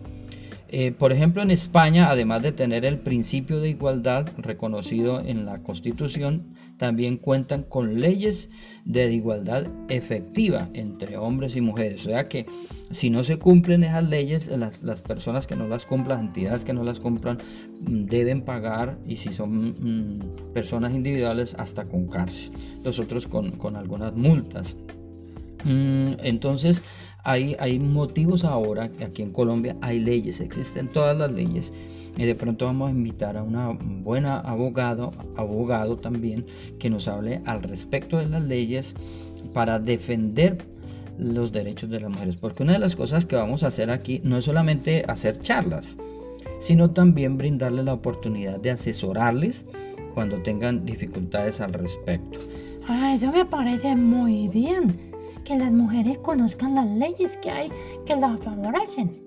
Eh, 0.74 0.90
por 0.90 1.12
ejemplo, 1.12 1.42
en 1.42 1.50
España, 1.50 2.08
además 2.08 2.42
de 2.42 2.50
tener 2.50 2.86
el 2.86 2.98
principio 2.98 3.60
de 3.60 3.68
igualdad 3.68 4.26
reconocido 4.38 5.20
en 5.20 5.44
la 5.44 5.62
Constitución, 5.62 6.54
también 6.78 7.18
cuentan 7.18 7.62
con 7.62 8.00
leyes 8.00 8.48
de 8.86 9.12
igualdad 9.12 9.66
efectiva 9.90 10.70
entre 10.72 11.18
hombres 11.18 11.56
y 11.56 11.60
mujeres. 11.60 12.06
O 12.06 12.10
sea 12.10 12.26
que 12.26 12.46
si 12.90 13.10
no 13.10 13.22
se 13.22 13.38
cumplen 13.38 13.84
esas 13.84 14.08
leyes, 14.08 14.48
las, 14.48 15.02
personas 15.02 15.46
que 15.46 15.56
no 15.56 15.68
las 15.68 15.84
cumplan, 15.84 16.20
las 16.20 16.28
entidades 16.28 16.64
que 16.64 16.72
no 16.72 16.84
las 16.84 17.00
cumplan, 17.00 17.36
mm, 17.82 18.06
deben 18.06 18.40
pagar 18.40 18.98
y 19.06 19.16
si 19.16 19.30
son 19.34 19.74
mm, 19.78 20.52
personas 20.54 20.94
individuales, 20.94 21.54
hasta 21.58 21.84
con 21.84 22.08
cárcel. 22.08 22.50
Los 22.82 22.98
otros 22.98 23.28
con, 23.28 23.76
algunas 23.76 24.14
multas. 24.14 24.74
Mm, 25.64 26.14
entonces, 26.22 26.82
hay, 27.24 27.56
hay 27.58 27.78
motivos 27.78 28.44
ahora, 28.44 28.90
aquí 29.04 29.22
en 29.22 29.30
Colombia 29.30 29.76
hay 29.80 30.00
leyes, 30.00 30.40
existen 30.40 30.88
todas 30.88 31.16
las 31.16 31.32
leyes 31.32 31.72
y 32.16 32.24
de 32.24 32.34
pronto 32.34 32.66
vamos 32.66 32.88
a 32.88 32.92
invitar 32.92 33.36
a 33.36 33.42
una 33.42 33.70
buena 33.70 34.38
abogado, 34.40 35.12
abogado 35.36 35.96
también, 35.96 36.44
que 36.78 36.90
nos 36.90 37.08
hable 37.08 37.40
al 37.46 37.62
respecto 37.62 38.18
de 38.18 38.26
las 38.26 38.42
leyes 38.42 38.94
para 39.54 39.78
defender 39.78 40.58
los 41.16 41.52
derechos 41.52 41.90
de 41.90 42.00
las 42.00 42.10
mujeres. 42.10 42.36
Porque 42.36 42.64
una 42.64 42.72
de 42.72 42.78
las 42.78 42.96
cosas 42.96 43.24
que 43.24 43.36
vamos 43.36 43.62
a 43.62 43.68
hacer 43.68 43.90
aquí 43.90 44.20
no 44.24 44.36
es 44.36 44.44
solamente 44.44 45.04
hacer 45.08 45.40
charlas, 45.40 45.96
sino 46.58 46.90
también 46.90 47.38
brindarles 47.38 47.84
la 47.84 47.94
oportunidad 47.94 48.60
de 48.60 48.72
asesorarles 48.72 49.66
cuando 50.12 50.42
tengan 50.42 50.84
dificultades 50.84 51.60
al 51.60 51.72
respecto. 51.72 52.40
Ah, 52.88 53.14
eso 53.14 53.32
me 53.32 53.44
parece 53.44 53.94
muy 53.96 54.48
bien 54.48 55.11
que 55.44 55.56
las 55.56 55.72
mujeres 55.72 56.18
conozcan 56.18 56.74
las 56.74 56.86
leyes 56.86 57.36
que 57.36 57.50
hay 57.50 57.72
que 58.06 58.16
las 58.16 58.40
favorecen. 58.40 59.22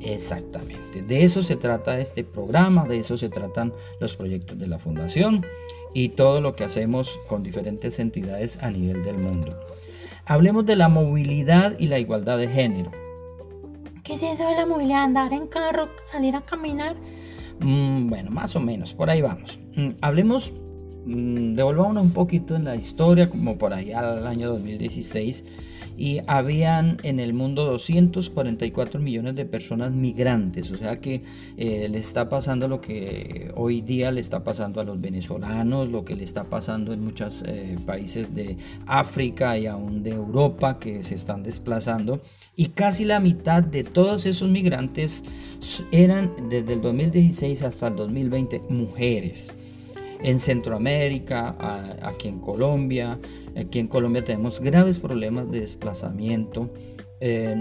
Exactamente, 0.00 1.02
de 1.02 1.24
eso 1.24 1.42
se 1.42 1.56
trata 1.56 1.98
este 1.98 2.24
programa, 2.24 2.84
de 2.84 2.98
eso 2.98 3.16
se 3.16 3.28
tratan 3.28 3.72
los 4.00 4.16
proyectos 4.16 4.58
de 4.58 4.66
la 4.66 4.78
Fundación 4.78 5.44
y 5.92 6.10
todo 6.10 6.40
lo 6.40 6.54
que 6.54 6.64
hacemos 6.64 7.18
con 7.28 7.42
diferentes 7.42 7.98
entidades 7.98 8.58
a 8.62 8.70
nivel 8.70 9.02
del 9.02 9.18
mundo. 9.18 9.58
Hablemos 10.26 10.64
de 10.64 10.76
la 10.76 10.88
movilidad 10.88 11.78
y 11.78 11.88
la 11.88 11.98
igualdad 11.98 12.38
de 12.38 12.48
género. 12.48 12.90
¿Qué 14.02 14.14
es 14.14 14.22
eso 14.22 14.48
de 14.48 14.54
la 14.54 14.66
movilidad? 14.66 15.04
¿Andar 15.04 15.32
en 15.32 15.46
carro, 15.46 15.88
salir 16.06 16.34
a 16.36 16.44
caminar? 16.44 16.96
Mm, 17.60 18.08
bueno, 18.08 18.30
más 18.30 18.56
o 18.56 18.60
menos, 18.60 18.94
por 18.94 19.10
ahí 19.10 19.22
vamos. 19.22 19.58
Mm, 19.76 19.90
hablemos 20.00 20.52
devolvámonos 21.06 22.02
un 22.02 22.12
poquito 22.12 22.56
en 22.56 22.64
la 22.64 22.76
historia, 22.76 23.28
como 23.28 23.58
por 23.58 23.74
allá 23.74 24.00
al 24.00 24.26
año 24.26 24.48
2016, 24.48 25.44
y 25.96 26.20
habían 26.26 26.98
en 27.02 27.20
el 27.20 27.34
mundo 27.34 27.64
244 27.66 29.00
millones 29.00 29.36
de 29.36 29.44
personas 29.44 29.92
migrantes, 29.92 30.70
o 30.72 30.76
sea 30.76 31.00
que 31.00 31.22
eh, 31.56 31.88
le 31.88 31.98
está 31.98 32.28
pasando 32.28 32.66
lo 32.66 32.80
que 32.80 33.52
hoy 33.54 33.80
día 33.80 34.10
le 34.10 34.20
está 34.20 34.42
pasando 34.42 34.80
a 34.80 34.84
los 34.84 35.00
venezolanos, 35.00 35.88
lo 35.88 36.04
que 36.04 36.16
le 36.16 36.24
está 36.24 36.44
pasando 36.44 36.92
en 36.92 37.04
muchos 37.04 37.44
eh, 37.46 37.78
países 37.86 38.34
de 38.34 38.56
África 38.86 39.56
y 39.56 39.66
aún 39.66 40.02
de 40.02 40.10
Europa 40.10 40.78
que 40.78 41.04
se 41.04 41.14
están 41.14 41.42
desplazando. 41.42 42.20
Y 42.56 42.68
casi 42.68 43.04
la 43.04 43.20
mitad 43.20 43.62
de 43.62 43.84
todos 43.84 44.26
esos 44.26 44.48
migrantes 44.48 45.24
eran 45.92 46.32
desde 46.48 46.74
el 46.74 46.82
2016 46.82 47.62
hasta 47.62 47.88
el 47.88 47.96
2020 47.96 48.62
mujeres 48.68 49.52
en 50.24 50.40
Centroamérica, 50.40 51.54
aquí 52.02 52.28
en 52.28 52.40
Colombia. 52.40 53.20
Aquí 53.56 53.78
en 53.78 53.86
Colombia 53.86 54.24
tenemos 54.24 54.60
graves 54.60 54.98
problemas 54.98 55.50
de 55.50 55.60
desplazamiento, 55.60 56.72
eh, 57.20 57.54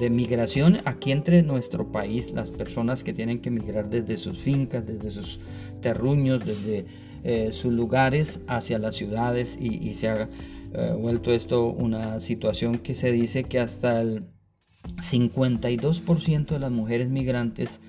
de 0.00 0.10
migración 0.10 0.78
aquí 0.86 1.12
entre 1.12 1.42
nuestro 1.42 1.92
país, 1.92 2.32
las 2.32 2.50
personas 2.50 3.04
que 3.04 3.12
tienen 3.12 3.40
que 3.40 3.50
migrar 3.50 3.88
desde 3.90 4.16
sus 4.16 4.38
fincas, 4.38 4.84
desde 4.86 5.10
sus 5.10 5.40
terruños, 5.82 6.44
desde 6.44 6.86
eh, 7.22 7.50
sus 7.52 7.72
lugares 7.72 8.40
hacia 8.48 8.78
las 8.78 8.96
ciudades 8.96 9.56
y, 9.60 9.92
se 9.94 10.08
ha 10.08 10.28
eh, 10.72 10.96
vuelto 10.98 11.32
esto 11.32 11.66
una 11.66 12.20
situación 12.20 12.78
que 12.78 12.94
se 12.94 13.12
dice 13.12 13.44
que 13.44 13.60
hasta 13.60 14.00
el 14.00 14.24
52% 14.96 16.46
de 16.46 16.58
las 16.58 16.70
mujeres 16.70 17.08
migrantes 17.08 17.80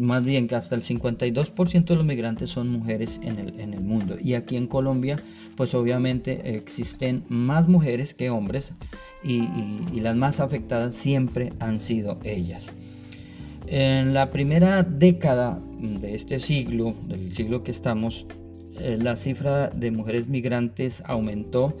más 0.00 0.24
bien 0.24 0.48
que 0.48 0.54
hasta 0.54 0.74
el 0.74 0.82
52% 0.82 1.84
de 1.84 1.96
los 1.96 2.04
migrantes 2.04 2.50
son 2.50 2.68
mujeres 2.68 3.20
en 3.22 3.38
el, 3.38 3.60
en 3.60 3.74
el 3.74 3.80
mundo. 3.80 4.16
Y 4.22 4.34
aquí 4.34 4.56
en 4.56 4.66
Colombia, 4.66 5.22
pues 5.56 5.74
obviamente 5.74 6.56
existen 6.56 7.24
más 7.28 7.68
mujeres 7.68 8.14
que 8.14 8.30
hombres 8.30 8.72
y, 9.22 10.00
las 10.00 10.16
más 10.16 10.40
afectadas 10.40 10.94
siempre 10.94 11.52
han 11.58 11.78
sido 11.80 12.18
ellas. 12.24 12.72
En 13.66 14.14
la 14.14 14.30
primera 14.30 14.82
década 14.82 15.60
de 15.80 16.14
este 16.14 16.40
siglo, 16.40 16.94
del 17.06 17.32
siglo 17.34 17.62
que 17.62 17.70
estamos, 17.70 18.26
eh, 18.80 18.96
la 19.00 19.16
cifra 19.16 19.68
de 19.68 19.90
mujeres 19.90 20.28
migrantes 20.28 21.02
aumentó 21.06 21.76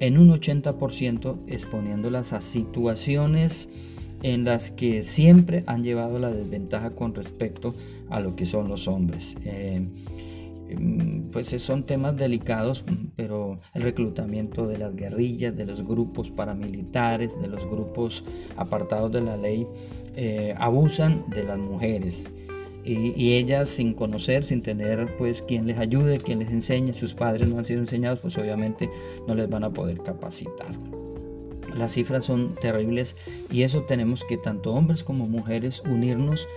en 0.00 0.18
un 0.18 0.30
80%, 0.30 1.38
exponiéndolas 1.46 2.32
a 2.32 2.40
situaciones 2.40 3.68
en 4.22 4.44
las 4.44 4.70
que 4.70 5.02
siempre 5.02 5.64
han 5.66 5.84
llevado 5.84 6.18
la 6.18 6.30
desventaja 6.30 6.90
con 6.90 7.14
respecto 7.14 7.74
a 8.10 8.20
lo 8.20 8.36
que 8.36 8.46
son 8.46 8.68
los 8.68 8.88
hombres. 8.88 9.36
Eh, 9.44 9.86
mm, 10.76 11.30
pues 11.30 11.48
son 11.48 11.84
temas 11.84 12.16
delicados, 12.16 12.84
pero 13.16 13.60
el 13.74 13.82
reclutamiento 13.82 14.66
de 14.66 14.78
las 14.78 14.94
guerrillas, 14.94 15.56
de 15.56 15.66
los 15.66 15.86
grupos 15.86 16.30
paramilitares, 16.30 17.40
de 17.40 17.48
los 17.48 17.66
grupos 17.66 18.24
apartados 18.56 19.12
de 19.12 19.20
la 19.20 19.36
ley, 19.36 19.66
eh, 20.16 20.54
abusan 20.58 21.24
de 21.30 21.44
las 21.44 21.58
mujeres 21.58 22.28
y, 22.84 23.34
ellas 23.34 23.68
sin 23.68 23.92
conocer, 23.92 24.44
sin 24.44 24.62
tener 24.62 25.16
pues 25.16 25.42
quien 25.42 25.66
les 25.66 25.78
ayude, 25.78 26.18
quien 26.18 26.38
les 26.38 26.50
enseñe, 26.50 26.94
sus 26.94 27.14
padres 27.14 27.50
no 27.50 27.58
han 27.58 27.64
sido 27.64 27.80
enseñados, 27.80 28.20
pues 28.20 28.38
obviamente 28.38 28.88
no 29.26 29.34
les 29.34 29.48
van 29.48 29.64
a 29.64 29.70
poder 29.70 29.98
capacitar. 29.98 30.68
Las 31.78 31.92
cifras 31.92 32.24
son 32.24 32.54
terribles 32.56 33.16
y 33.50 33.62
eso 33.62 33.82
tenemos 33.82 34.24
que 34.24 34.36
tanto 34.36 34.72
hombres 34.72 35.04
como 35.04 35.26
mujeres 35.26 35.82
unirnos 35.88 36.48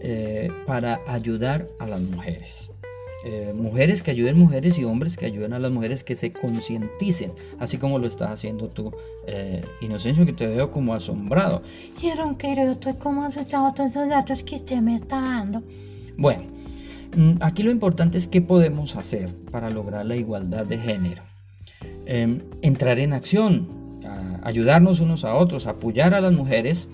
eh, 0.00 0.50
para 0.66 1.00
ayudar 1.08 1.66
a 1.80 1.86
las 1.86 2.00
mujeres. 2.00 2.70
Eh, 3.24 3.52
mujeres 3.52 4.04
que 4.04 4.12
ayuden 4.12 4.38
mujeres 4.38 4.78
y 4.78 4.84
hombres 4.84 5.16
que 5.16 5.26
ayuden 5.26 5.52
a 5.52 5.58
las 5.58 5.72
mujeres 5.72 6.04
que 6.04 6.14
se 6.14 6.32
concienticen, 6.32 7.32
así 7.58 7.76
como 7.76 7.98
lo 7.98 8.06
estás 8.06 8.30
haciendo 8.30 8.68
tú, 8.68 8.92
eh, 9.26 9.64
Inocencio, 9.80 10.24
que 10.24 10.32
te 10.32 10.46
veo 10.46 10.70
como 10.70 10.94
asombrado. 10.94 11.62
Quiero 11.98 12.38
querido, 12.38 12.72
estoy 12.72 12.94
como 12.94 13.24
asustado 13.24 13.74
todos 13.74 13.90
esos 13.90 14.08
datos 14.08 14.44
que 14.44 14.54
usted 14.54 14.80
me 14.80 14.94
está 14.94 15.20
dando. 15.20 15.64
Bueno, 16.16 16.44
mm, 17.16 17.32
aquí 17.40 17.64
lo 17.64 17.72
importante 17.72 18.18
es 18.18 18.28
qué 18.28 18.40
podemos 18.40 18.94
hacer 18.94 19.34
para 19.50 19.68
lograr 19.68 20.06
la 20.06 20.14
igualdad 20.14 20.64
de 20.64 20.78
género. 20.78 21.22
Em, 22.06 22.40
entrar 22.62 23.00
en 23.00 23.12
acción, 23.12 23.68
ayudarnos 24.42 25.00
unos 25.00 25.24
a 25.24 25.34
otros, 25.34 25.66
apoyar 25.66 26.14
a 26.14 26.20
las 26.20 26.32
mujeres 26.32 26.88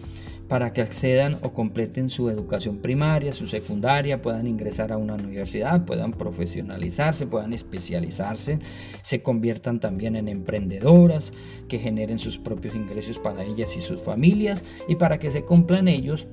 para 0.48 0.72
que 0.72 0.83
accedan 0.83 1.38
o 1.42 1.52
completen 1.52 2.11
su 2.11 2.28
educación 2.28 2.78
primaria, 2.78 3.33
su 3.33 3.46
secundaria, 3.46 4.20
puedan 4.20 4.46
ingresar 4.46 4.92
a 4.92 4.98
una 4.98 5.14
universidad, 5.14 5.85
puedan 5.85 6.12
profesionalizarse, 6.12 7.26
puedan 7.26 7.52
especializarse, 7.52 8.59
se 9.02 9.22
conviertan 9.22 9.80
también 9.80 10.16
en 10.16 10.28
emprendedoras, 10.28 11.33
que 11.68 11.78
generen 11.78 12.18
sus 12.18 12.38
propios 12.38 12.74
ingresos 12.74 13.18
para 13.18 13.42
ellas 13.42 13.76
y 13.76 13.80
sus 13.80 14.00
familias 14.00 14.64
y 14.87 14.96
para 14.96 15.18
que 15.18 15.30
se 15.30 15.44
cumplan 15.44 15.88
ellos 15.88 16.28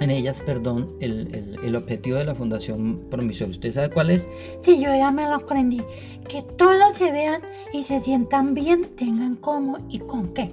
en 0.00 0.10
ellas, 0.10 0.42
perdón, 0.44 0.90
el, 1.00 1.58
el, 1.62 1.76
objetivo 1.76 2.18
de 2.18 2.24
la 2.24 2.34
Fundación 2.34 3.06
Promisoria. 3.10 3.52
¿Usted 3.52 3.72
sabe 3.72 3.90
cuál 3.90 4.10
es? 4.10 4.28
Sí, 4.60 4.76
yo 4.76 4.94
ya 4.94 5.10
me 5.10 5.24
lo 5.24 5.34
aprendí. 5.34 5.80
Que 6.28 6.42
todos 6.42 6.96
se 6.96 7.12
vean 7.12 7.40
y 7.72 7.82
se 7.84 8.00
sientan 8.00 8.54
bien, 8.54 8.88
tengan 8.96 9.36
cómo 9.36 9.78
y 9.88 10.00
con 10.00 10.34
qué. 10.34 10.50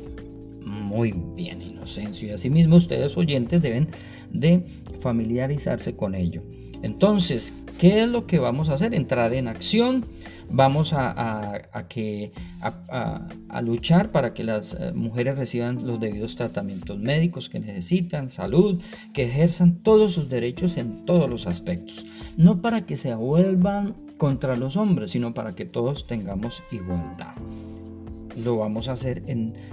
Muy 0.62 1.14
bien, 1.36 1.62
Inocencio. 1.62 2.30
Y 2.30 2.32
asimismo 2.32 2.78
ustedes 2.78 3.18
oyentes 3.18 3.62
deben 3.62 3.90
de 4.32 4.66
familiarizarse 5.00 5.96
con 5.96 6.16
ello. 6.16 6.42
Entonces, 6.82 7.54
¿qué 7.80 8.04
es 8.04 8.08
lo 8.08 8.28
que 8.28 8.40
vamos 8.40 8.70
a 8.70 8.74
hacer? 8.74 8.94
Entrar 8.94 9.34
en 9.34 9.48
acción. 9.48 10.06
Vamos 10.56 10.94
a, 10.94 11.64
que, 11.90 12.32
a, 12.62 13.62
luchar 13.64 14.12
para 14.12 14.36
que 14.36 14.44
las 14.44 14.76
eh, 14.76 14.94
mujeres 14.94 15.36
reciban 15.36 15.88
los 15.88 16.00
debidos 16.00 16.36
tratamientos 16.36 17.00
médicos 17.00 17.50
que 17.50 17.60
necesitan, 17.60 18.30
salud, 18.30 18.80
que 19.14 19.24
ejerzan 19.24 19.80
todos 19.80 20.14
sus 20.14 20.30
derechos 20.30 20.78
en 20.78 21.06
todos 21.06 21.28
los 21.28 21.48
aspectos. 21.48 22.06
No 22.38 22.62
para 22.62 22.86
que 22.86 22.98
se 22.98 23.16
vuelvan 23.16 23.96
contra 24.18 24.56
los 24.56 24.78
hombres, 24.78 25.10
sino 25.10 25.34
para 25.34 25.54
que 25.56 25.66
todos 25.66 26.06
tengamos 26.06 26.62
igualdad 26.72 27.34
lo 28.36 28.58
vamos 28.58 28.90
a 28.90 28.94
hacer 28.94 29.22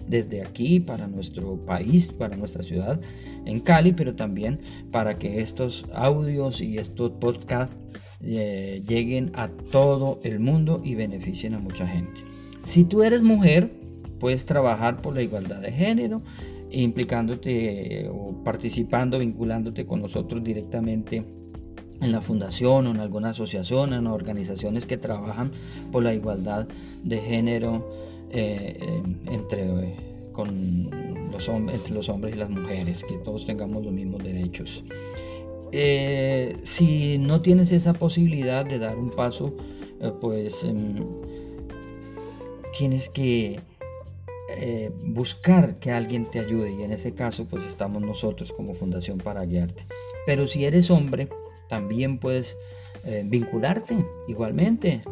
desde 0.09 0.42
aquí 0.42 0.81
para 0.81 1.07
nuestro 1.09 1.64
país, 1.64 2.12
para 2.12 2.37
nuestra 2.37 2.62
ciudad, 2.62 3.01
en 3.44 3.61
Cali, 3.61 3.92
pero 3.92 4.14
también 4.14 4.61
para 4.90 5.16
que 5.16 5.40
estos 5.40 5.87
audios 5.92 6.61
y 6.61 6.79
estos 6.79 7.12
podcasts 7.12 7.77
eh, 8.23 8.83
lleguen 8.87 9.33
a 9.35 9.49
todo 9.49 10.20
el 10.25 10.40
mundo 10.40 10.83
y 10.85 10.94
beneficien 10.94 11.55
a 11.55 11.59
mucha 11.59 11.87
gente. 11.87 12.20
Si 12.64 12.85
tú 12.85 13.03
eres 13.03 13.23
mujer, 13.23 13.70
puedes 14.18 14.44
trabajar 14.44 15.01
por 15.01 15.14
la 15.14 15.23
igualdad 15.23 15.61
de 15.61 15.73
género, 15.73 16.23
implicándote 16.70 18.09
o 18.12 18.44
participando, 18.44 19.18
vinculándote 19.18 19.87
con 19.87 20.03
nosotros 20.03 20.44
directamente 20.44 21.25
en 22.01 22.12
la 22.12 22.20
fundación 22.20 22.87
o 22.87 22.90
en 22.90 23.01
alguna 23.01 23.31
asociación, 23.31 23.92
en 23.92 24.07
organizaciones 24.07 24.87
que 24.87 24.96
trabajan 24.96 25.51
por 25.90 26.03
la 26.03 26.14
igualdad 26.14 26.66
de 27.03 27.18
género 27.20 28.10
eh, 28.33 29.03
entre, 29.27 29.97
con 30.33 31.31
los, 31.33 31.49
entre 31.49 31.93
los 31.93 32.09
hombres 32.09 32.35
y 32.35 32.38
las 32.38 32.51
mujeres, 32.51 33.05
que 33.05 33.16
todos 33.19 33.45
tengamos 33.45 33.85
los 33.85 33.93
mismos 33.93 34.23
derechos. 34.23 34.85
Eh, 35.73 36.57
si 36.62 37.19
no 37.19 37.43
tienes 37.43 37.73
esa 37.73 37.93
posibilidad 37.93 38.64
de 38.64 38.79
dar 38.79 38.97
un 38.97 39.11
paso, 39.11 39.57
eh, 40.01 40.12
pues 40.21 40.64
em, 40.64 41.05
tienes 42.79 43.09
que 43.09 43.61
buscar 45.05 45.79
que 45.79 45.93
alguien 45.93 46.27
te 46.27 46.40
ayude 46.40 46.73
y 46.73 46.83
en 46.83 46.90
ese 46.90 47.14
caso 47.14 47.47
pues 47.47 47.64
estamos 47.64 48.03
nosotros 48.03 48.53
como 48.53 48.75
fundación 48.75 49.19
para 49.19 49.45
guiarte. 49.47 49.85
Pero 50.27 50.47
si 50.49 50.64
eres 50.64 50.90
hombre, 50.90 51.29
también 51.69 52.19
puedes 52.19 52.57
vincularte 53.25 54.05
igualmente 54.29 55.03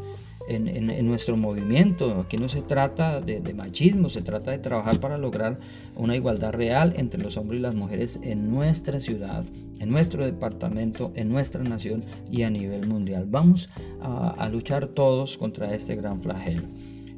en, 0.48 1.06
nuestro 1.06 1.36
movimiento. 1.36 2.20
Aquí 2.20 2.36
no 2.36 2.48
se 2.48 2.62
trata 2.62 3.20
de, 3.20 3.40
machismo, 3.54 4.08
se 4.08 4.22
trata 4.22 4.50
de 4.50 4.58
trabajar 4.58 4.98
para 5.00 5.18
lograr 5.18 5.58
una 5.94 6.16
igualdad 6.16 6.52
real 6.52 6.94
entre 6.96 7.22
los 7.22 7.36
hombres 7.36 7.58
y 7.58 7.62
las 7.62 7.74
mujeres 7.74 8.18
en 8.22 8.50
nuestra 8.50 9.00
ciudad, 9.00 9.44
en 9.78 9.90
nuestro 9.90 10.24
departamento, 10.24 11.12
en 11.14 11.28
nuestra 11.28 11.62
nación 11.62 12.02
y 12.30 12.42
a 12.42 12.50
nivel 12.50 12.86
mundial. 12.86 13.26
Vamos 13.28 13.68
a, 14.00 14.48
luchar 14.48 14.86
todos 14.88 15.36
contra 15.36 15.74
este 15.74 15.94
gran 15.94 16.20
flagelo. 16.22 16.62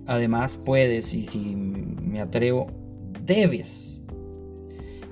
Además 0.07 0.59
puedes, 0.65 1.15
y 1.15 1.25
si 1.25 1.55
me 1.55 2.21
atrevo, 2.21 2.67
debes 3.25 4.03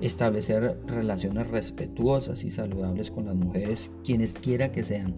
establecer 0.01 0.81
relaciones 0.87 1.49
respetuosas 1.49 2.43
y 2.45 2.51
saludables 2.51 3.11
con 3.11 3.27
las 3.27 3.37
mujeres, 3.37 3.91
quienes 4.05 4.35
quiera 4.35 4.73
que 4.73 4.83
sean 4.83 5.15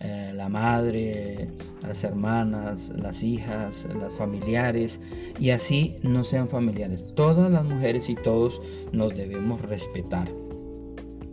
eh, 0.00 0.32
la 0.34 0.48
madre, 0.48 1.48
las 1.82 2.04
hermanas, 2.04 2.92
las 2.96 3.22
hijas, 3.22 3.86
las 3.98 4.12
familiares, 4.12 5.00
y 5.40 5.50
así 5.50 5.96
no 6.02 6.24
sean 6.24 6.48
familiares. 6.48 7.14
Todas 7.16 7.50
las 7.50 7.64
mujeres 7.64 8.08
y 8.08 8.14
todos 8.14 8.60
nos 8.92 9.16
debemos 9.16 9.60
respetar. 9.62 10.28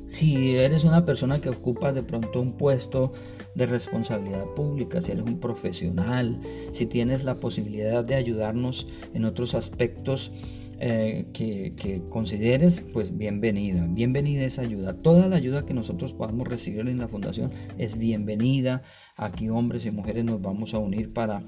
Si 0.08 0.56
eres 0.56 0.84
una 0.84 1.04
persona 1.04 1.42
que 1.42 1.50
ocupa 1.50 1.92
de 1.92 2.04
pronto 2.04 2.40
un 2.40 2.54
puesto 2.54 3.12
de 3.56 3.66
responsabilidad 3.66 4.46
pública, 4.56 5.02
si 5.02 5.12
eres 5.12 5.26
un 5.26 5.40
profesional, 5.40 6.40
si 6.74 6.86
tienes 6.86 7.24
la 7.24 7.36
posibilidad 7.36 8.04
de 8.04 8.16
ayudarnos 8.16 8.88
en 9.14 9.26
otros 9.26 9.56
aspectos, 9.56 10.32
eh, 10.80 11.28
que, 11.34 12.04
consideres, 12.10 12.82
pues 12.94 13.18
bienvenida. 13.18 13.88
Bienvenida 13.90 14.44
esa 14.44 14.62
ayuda. 14.62 14.94
Toda 14.94 15.28
la 15.28 15.38
ayuda 15.38 15.66
que 15.66 15.74
nosotros 15.74 16.14
podamos 16.14 16.48
recibir 16.48 16.82
en 16.82 16.98
la 16.98 17.08
fundación 17.08 17.52
es 17.78 17.98
bienvenida. 17.98 18.82
Aquí 19.16 19.50
hombres 19.50 19.86
y 19.86 19.92
mujeres 19.92 20.26
nos 20.26 20.42
vamos 20.42 20.74
a 20.74 20.80
unir 20.80 21.14
para 21.14 21.44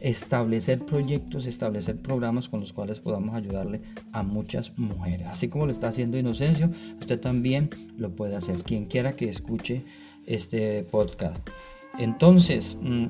establecer 0.00 0.80
proyectos, 0.84 1.46
establecer 1.46 1.96
programas 2.02 2.48
con 2.48 2.60
los 2.60 2.72
cuales 2.72 2.98
podamos 2.98 3.34
ayudarle 3.36 3.80
a 4.12 4.22
muchas 4.22 4.76
mujeres. 4.76 5.28
Así 5.28 5.48
como 5.48 5.66
lo 5.66 5.72
está 5.72 5.88
haciendo 5.88 6.18
Inocencio, 6.18 6.68
usted 7.00 7.20
también 7.20 7.70
lo 7.96 8.14
puede 8.14 8.34
hacer. 8.34 8.58
Quien 8.64 8.86
quiera 8.86 9.14
que 9.14 9.28
escuche 9.28 9.82
este 10.26 10.82
podcast. 10.84 11.48
Entonces, 11.98 12.76
mm, 12.80 13.06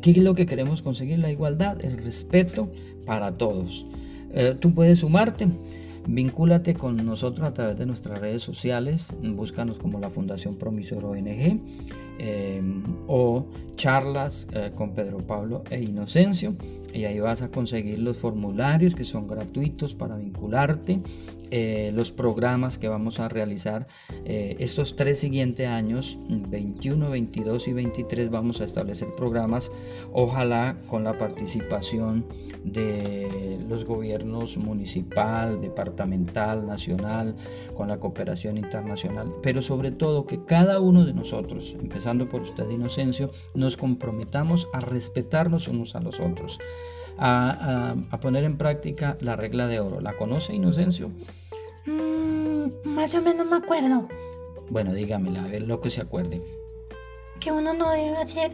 ¿qué 0.00 0.10
es 0.10 0.18
lo 0.18 0.34
que 0.34 0.46
queremos 0.46 0.82
conseguir? 0.82 1.18
La 1.20 1.30
igualdad, 1.30 1.84
el 1.84 1.98
respeto 1.98 2.72
para 3.04 3.36
todos. 3.36 3.86
Eh, 4.32 4.56
tú 4.58 4.74
puedes 4.74 5.00
sumarte. 5.00 5.48
Vincúlate 6.08 6.74
con 6.74 7.04
nosotros 7.04 7.48
a 7.48 7.52
través 7.52 7.76
de 7.76 7.86
nuestras 7.86 8.20
redes 8.20 8.42
sociales. 8.42 9.12
Búscanos 9.22 9.78
como 9.78 9.98
la 9.98 10.08
Fundación 10.08 10.54
Promisor 10.54 11.04
ONG 11.04 11.60
eh, 12.18 12.62
o 13.08 13.46
charlas 13.74 14.46
eh, 14.52 14.70
con 14.74 14.94
Pedro 14.94 15.18
Pablo 15.18 15.64
e 15.70 15.82
Inocencio. 15.82 16.54
Y 16.94 17.04
ahí 17.04 17.18
vas 17.18 17.42
a 17.42 17.50
conseguir 17.50 17.98
los 17.98 18.16
formularios 18.16 18.94
que 18.94 19.04
son 19.04 19.26
gratuitos 19.26 19.94
para 19.94 20.16
vincularte. 20.16 21.00
Eh, 21.50 21.90
los 21.94 22.10
programas 22.10 22.78
que 22.78 22.88
vamos 22.88 23.20
a 23.20 23.28
realizar 23.28 23.86
eh, 24.24 24.56
estos 24.58 24.96
tres 24.96 25.18
siguientes 25.18 25.68
años, 25.68 26.18
21, 26.28 27.10
22 27.10 27.68
y 27.68 27.72
23, 27.72 28.30
vamos 28.30 28.60
a 28.60 28.64
establecer 28.64 29.08
programas, 29.16 29.70
ojalá 30.12 30.76
con 30.88 31.04
la 31.04 31.18
participación 31.18 32.26
de 32.64 33.58
los 33.68 33.84
gobiernos 33.84 34.56
municipal, 34.56 35.60
departamental, 35.60 36.66
nacional, 36.66 37.34
con 37.74 37.88
la 37.88 37.98
cooperación 37.98 38.58
internacional, 38.58 39.32
pero 39.42 39.62
sobre 39.62 39.90
todo 39.92 40.26
que 40.26 40.44
cada 40.44 40.80
uno 40.80 41.04
de 41.04 41.14
nosotros, 41.14 41.76
empezando 41.80 42.28
por 42.28 42.42
usted 42.42 42.68
Inocencio, 42.70 43.30
nos 43.54 43.76
comprometamos 43.76 44.68
a 44.72 44.80
respetarnos 44.80 45.68
unos 45.68 45.94
a 45.94 46.00
los 46.00 46.20
otros 46.20 46.58
a, 47.18 47.94
poner 48.20 48.44
en 48.44 48.56
práctica 48.56 49.16
la 49.20 49.36
regla 49.36 49.68
de 49.68 49.80
oro. 49.80 50.00
¿La 50.00 50.16
conoce 50.16 50.54
Inocencio? 50.54 51.10
Mm, 51.86 52.88
más 52.88 53.14
o 53.14 53.22
menos 53.22 53.46
me 53.46 53.56
acuerdo. 53.56 54.08
Bueno, 54.70 54.92
dígamela, 54.92 55.44
a 55.44 55.48
ver 55.48 55.62
lo 55.62 55.80
que 55.80 55.90
se 55.90 56.00
acuerde. 56.00 56.42
Que 57.40 57.52
uno 57.52 57.74
no 57.74 57.90
debe 57.90 58.16
hacer 58.16 58.52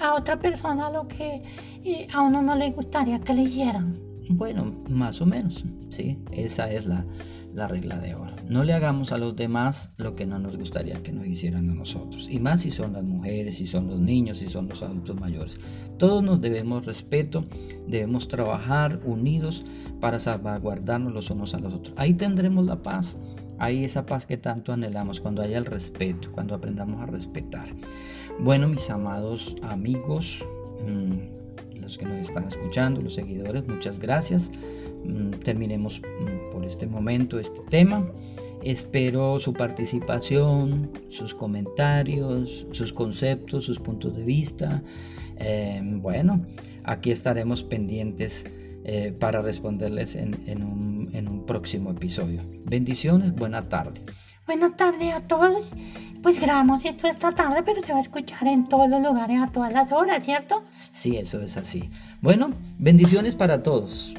a 0.00 0.14
otra 0.14 0.38
persona 0.38 0.90
lo 0.90 1.08
que 1.08 1.42
eh, 1.84 2.06
a 2.12 2.22
uno 2.22 2.42
no 2.42 2.54
le 2.54 2.70
gustaría 2.70 3.20
que 3.20 3.34
le 3.34 3.42
hicieran. 3.42 3.98
Bueno, 4.30 4.74
más 4.88 5.20
o 5.20 5.26
menos, 5.26 5.64
sí, 5.88 6.18
esa 6.32 6.70
es 6.70 6.86
la, 6.86 7.04
la 7.58 7.68
regla 7.68 7.98
de 7.98 8.14
oro. 8.14 8.32
No 8.48 8.64
le 8.64 8.72
hagamos 8.72 9.12
a 9.12 9.18
los 9.18 9.36
demás 9.36 9.90
lo 9.98 10.16
que 10.16 10.24
no 10.24 10.38
nos 10.38 10.56
gustaría 10.56 11.02
que 11.02 11.12
nos 11.12 11.26
hicieran 11.26 11.68
a 11.68 11.74
nosotros. 11.74 12.28
Y 12.30 12.38
más 12.38 12.62
si 12.62 12.70
son 12.70 12.94
las 12.94 13.02
mujeres, 13.02 13.58
si 13.58 13.66
son 13.66 13.88
los 13.88 13.98
niños, 13.98 14.38
si 14.38 14.48
son 14.48 14.68
los 14.68 14.82
adultos 14.82 15.20
mayores. 15.20 15.58
Todos 15.98 16.22
nos 16.24 16.40
debemos 16.40 16.86
respeto, 16.86 17.44
debemos 17.86 18.28
trabajar 18.28 19.00
unidos 19.04 19.64
para 20.00 20.18
salvaguardarnos 20.18 21.12
los 21.12 21.30
unos 21.30 21.54
a 21.54 21.58
los 21.58 21.74
otros. 21.74 21.94
Ahí 21.98 22.14
tendremos 22.14 22.64
la 22.64 22.82
paz. 22.82 23.16
Ahí 23.58 23.84
esa 23.84 24.06
paz 24.06 24.24
que 24.24 24.36
tanto 24.36 24.72
anhelamos, 24.72 25.20
cuando 25.20 25.42
haya 25.42 25.58
el 25.58 25.66
respeto, 25.66 26.30
cuando 26.30 26.54
aprendamos 26.54 27.02
a 27.02 27.06
respetar. 27.06 27.68
Bueno, 28.38 28.68
mis 28.68 28.88
amados 28.88 29.56
amigos, 29.62 30.44
mm, 30.86 31.37
los 31.80 31.98
que 31.98 32.04
nos 32.04 32.18
están 32.18 32.48
escuchando, 32.48 33.00
los 33.00 33.14
seguidores, 33.14 33.66
muchas 33.66 33.98
gracias. 33.98 34.50
Mm, 35.04 35.30
terminemos 35.44 36.00
mm, 36.00 36.50
por 36.52 36.64
este 36.64 36.86
momento 36.86 37.38
este 37.38 37.60
tema. 37.68 38.06
Espero 38.62 39.38
su 39.38 39.52
participación, 39.52 40.90
sus 41.10 41.34
comentarios, 41.34 42.66
sus 42.72 42.92
conceptos, 42.92 43.64
sus 43.64 43.78
puntos 43.78 44.16
de 44.16 44.24
vista. 44.24 44.82
Em, 45.36 46.02
bueno, 46.02 46.44
aquí 46.82 47.10
estaremos 47.10 47.62
pendientes 47.62 48.46
eh, 48.84 49.14
para 49.18 49.42
responderles 49.42 50.16
en, 50.16 50.34
un, 50.62 51.10
en 51.12 51.28
un 51.28 51.46
próximo 51.46 51.90
episodio. 51.90 52.42
Bendiciones, 52.64 53.34
buena 53.34 53.68
tarde. 53.68 54.00
Buenas 54.48 54.78
tardes 54.78 55.12
a 55.12 55.20
todos. 55.20 55.74
Pues 56.22 56.40
grabamos 56.40 56.82
esto 56.86 57.06
esta 57.06 57.32
tarde, 57.32 57.62
pero 57.62 57.82
se 57.82 57.92
va 57.92 57.98
a 57.98 58.00
escuchar 58.00 58.48
en 58.48 58.66
todos 58.66 58.88
los 58.88 59.02
lugares 59.02 59.42
a 59.42 59.48
todas 59.48 59.70
las 59.74 59.92
horas, 59.92 60.24
¿cierto? 60.24 60.62
Sí, 60.90 61.18
eso 61.18 61.42
es 61.42 61.58
así. 61.58 61.90
Bueno, 62.22 62.52
bendiciones 62.78 63.36
para 63.36 63.62
todos. 63.62 64.14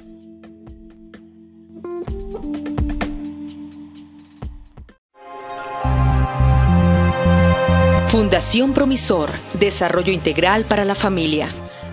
Fundación 8.10 8.76
Promisor, 8.76 9.32
Desarrollo 9.60 10.13
Integral 10.13 10.63
para 10.65 10.86
la 10.86 10.94
Familia. 10.94 11.48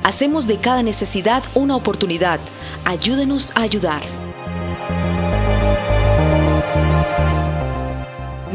Hacemos 0.05 0.47
de 0.47 0.59
cada 0.59 0.83
necesidad 0.83 1.43
una 1.55 1.75
oportunidad. 1.75 2.39
Ayúdenos 2.85 3.57
a 3.57 3.63
ayudar. 3.63 4.26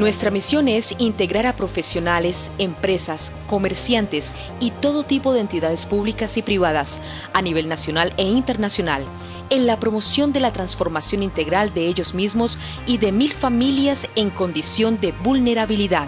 Nuestra 0.01 0.31
misión 0.31 0.67
es 0.67 0.95
integrar 0.97 1.45
a 1.45 1.55
profesionales, 1.55 2.49
empresas, 2.57 3.33
comerciantes 3.45 4.33
y 4.59 4.71
todo 4.71 5.03
tipo 5.03 5.31
de 5.31 5.41
entidades 5.41 5.85
públicas 5.85 6.37
y 6.37 6.41
privadas 6.41 6.99
a 7.33 7.43
nivel 7.43 7.69
nacional 7.69 8.11
e 8.17 8.23
internacional 8.23 9.03
en 9.51 9.67
la 9.67 9.79
promoción 9.79 10.33
de 10.33 10.39
la 10.39 10.51
transformación 10.51 11.21
integral 11.21 11.71
de 11.75 11.85
ellos 11.85 12.15
mismos 12.15 12.57
y 12.87 12.97
de 12.97 13.11
mil 13.11 13.31
familias 13.31 14.07
en 14.15 14.31
condición 14.31 14.99
de 14.99 15.11
vulnerabilidad 15.11 16.07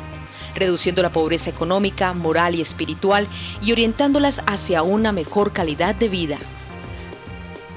reduciendo 0.55 1.03
la 1.03 1.11
pobreza 1.11 1.51
económica, 1.51 2.13
moral 2.13 2.55
y 2.55 2.61
espiritual 2.61 3.27
y 3.61 3.73
orientándolas 3.73 4.41
hacia 4.47 4.81
una 4.81 5.11
mejor 5.11 5.53
calidad 5.53 5.93
de 5.93 6.09
vida. 6.09 6.39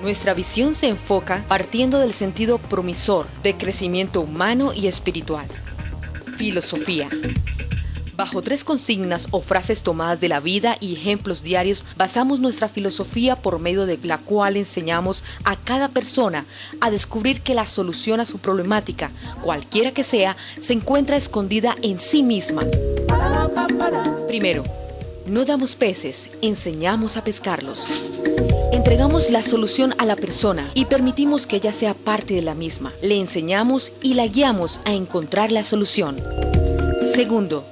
Nuestra 0.00 0.32
visión 0.32 0.74
se 0.74 0.88
enfoca 0.88 1.44
partiendo 1.46 2.00
del 2.00 2.14
sentido 2.14 2.56
promisor 2.56 3.26
de 3.42 3.54
crecimiento 3.54 4.22
humano 4.22 4.72
y 4.72 4.86
espiritual. 4.86 5.46
Filosofía. 6.36 7.08
Bajo 8.16 8.40
tres 8.40 8.64
consignas 8.64 9.28
o 9.30 9.40
frases 9.42 9.82
tomadas 9.82 10.20
de 10.20 10.28
la 10.28 10.40
vida 10.40 10.76
y 10.80 10.94
ejemplos 10.94 11.42
diarios, 11.42 11.84
basamos 11.96 12.40
nuestra 12.40 12.68
filosofía 12.68 13.36
por 13.36 13.58
medio 13.58 13.84
de 13.84 13.98
la 14.02 14.18
cual 14.18 14.56
enseñamos 14.56 15.22
a 15.44 15.56
cada 15.56 15.88
persona 15.88 16.46
a 16.80 16.90
descubrir 16.90 17.42
que 17.42 17.54
la 17.54 17.66
solución 17.66 18.20
a 18.20 18.24
su 18.24 18.38
problemática, 18.38 19.10
cualquiera 19.42 19.92
que 19.92 20.04
sea, 20.04 20.36
se 20.58 20.72
encuentra 20.72 21.16
escondida 21.16 21.74
en 21.82 21.98
sí 21.98 22.22
misma. 22.22 22.62
Primero, 24.26 24.64
no 25.26 25.44
damos 25.44 25.74
peces, 25.74 26.30
enseñamos 26.40 27.16
a 27.16 27.24
pescarlos. 27.24 27.88
Entregamos 28.72 29.30
la 29.30 29.42
solución 29.42 29.94
a 29.98 30.04
la 30.04 30.14
persona 30.14 30.64
y 30.74 30.84
permitimos 30.84 31.46
que 31.46 31.56
ella 31.56 31.72
sea 31.72 31.94
parte 31.94 32.34
de 32.34 32.42
la 32.42 32.54
misma. 32.54 32.92
Le 33.02 33.18
enseñamos 33.18 33.92
y 34.02 34.14
la 34.14 34.26
guiamos 34.28 34.80
a 34.84 34.92
encontrar 34.92 35.50
la 35.50 35.64
solución. 35.64 36.16
Segundo, 37.14 37.64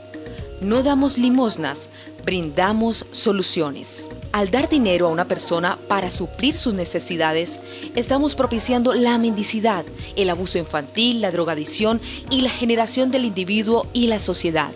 no 0.60 0.82
damos 0.82 1.16
limosnas, 1.16 1.88
brindamos 2.24 3.06
soluciones. 3.10 4.10
Al 4.32 4.50
dar 4.50 4.68
dinero 4.68 5.06
a 5.06 5.10
una 5.10 5.26
persona 5.26 5.78
para 5.88 6.10
suplir 6.10 6.56
sus 6.56 6.74
necesidades, 6.74 7.60
estamos 7.94 8.34
propiciando 8.34 8.94
la 8.94 9.18
mendicidad, 9.18 9.84
el 10.16 10.30
abuso 10.30 10.58
infantil, 10.58 11.20
la 11.20 11.30
drogadicción 11.30 12.00
y 12.30 12.40
la 12.40 12.50
generación 12.50 13.10
del 13.10 13.24
individuo 13.24 13.86
y 13.92 14.06
la 14.06 14.18
sociedad. 14.18 14.72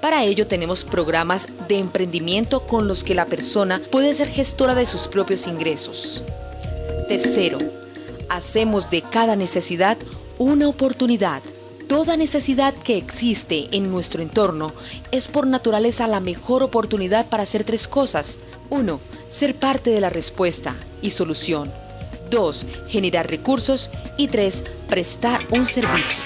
Para 0.00 0.24
ello 0.24 0.46
tenemos 0.46 0.84
programas 0.84 1.48
de 1.68 1.78
emprendimiento 1.78 2.66
con 2.66 2.86
los 2.86 3.02
que 3.02 3.14
la 3.14 3.26
persona 3.26 3.80
puede 3.90 4.14
ser 4.14 4.28
gestora 4.28 4.74
de 4.74 4.86
sus 4.86 5.08
propios 5.08 5.46
ingresos. 5.46 6.22
Tercero, 7.08 7.58
hacemos 8.28 8.90
de 8.90 9.02
cada 9.02 9.36
necesidad 9.36 9.98
una 10.38 10.68
oportunidad 10.68 11.42
Toda 11.90 12.16
necesidad 12.16 12.72
que 12.72 12.96
existe 12.96 13.66
en 13.72 13.90
nuestro 13.90 14.22
entorno 14.22 14.72
es 15.10 15.26
por 15.26 15.48
naturaleza 15.48 16.06
la 16.06 16.20
mejor 16.20 16.62
oportunidad 16.62 17.28
para 17.28 17.42
hacer 17.42 17.64
tres 17.64 17.88
cosas. 17.88 18.38
1. 18.70 19.00
Ser 19.26 19.56
parte 19.56 19.90
de 19.90 20.00
la 20.00 20.08
respuesta 20.08 20.76
y 21.02 21.10
solución. 21.10 21.68
2. 22.30 22.66
Generar 22.86 23.28
recursos. 23.28 23.90
Y 24.16 24.28
3. 24.28 24.62
Prestar 24.88 25.40
un 25.50 25.66
servicio. 25.66 26.22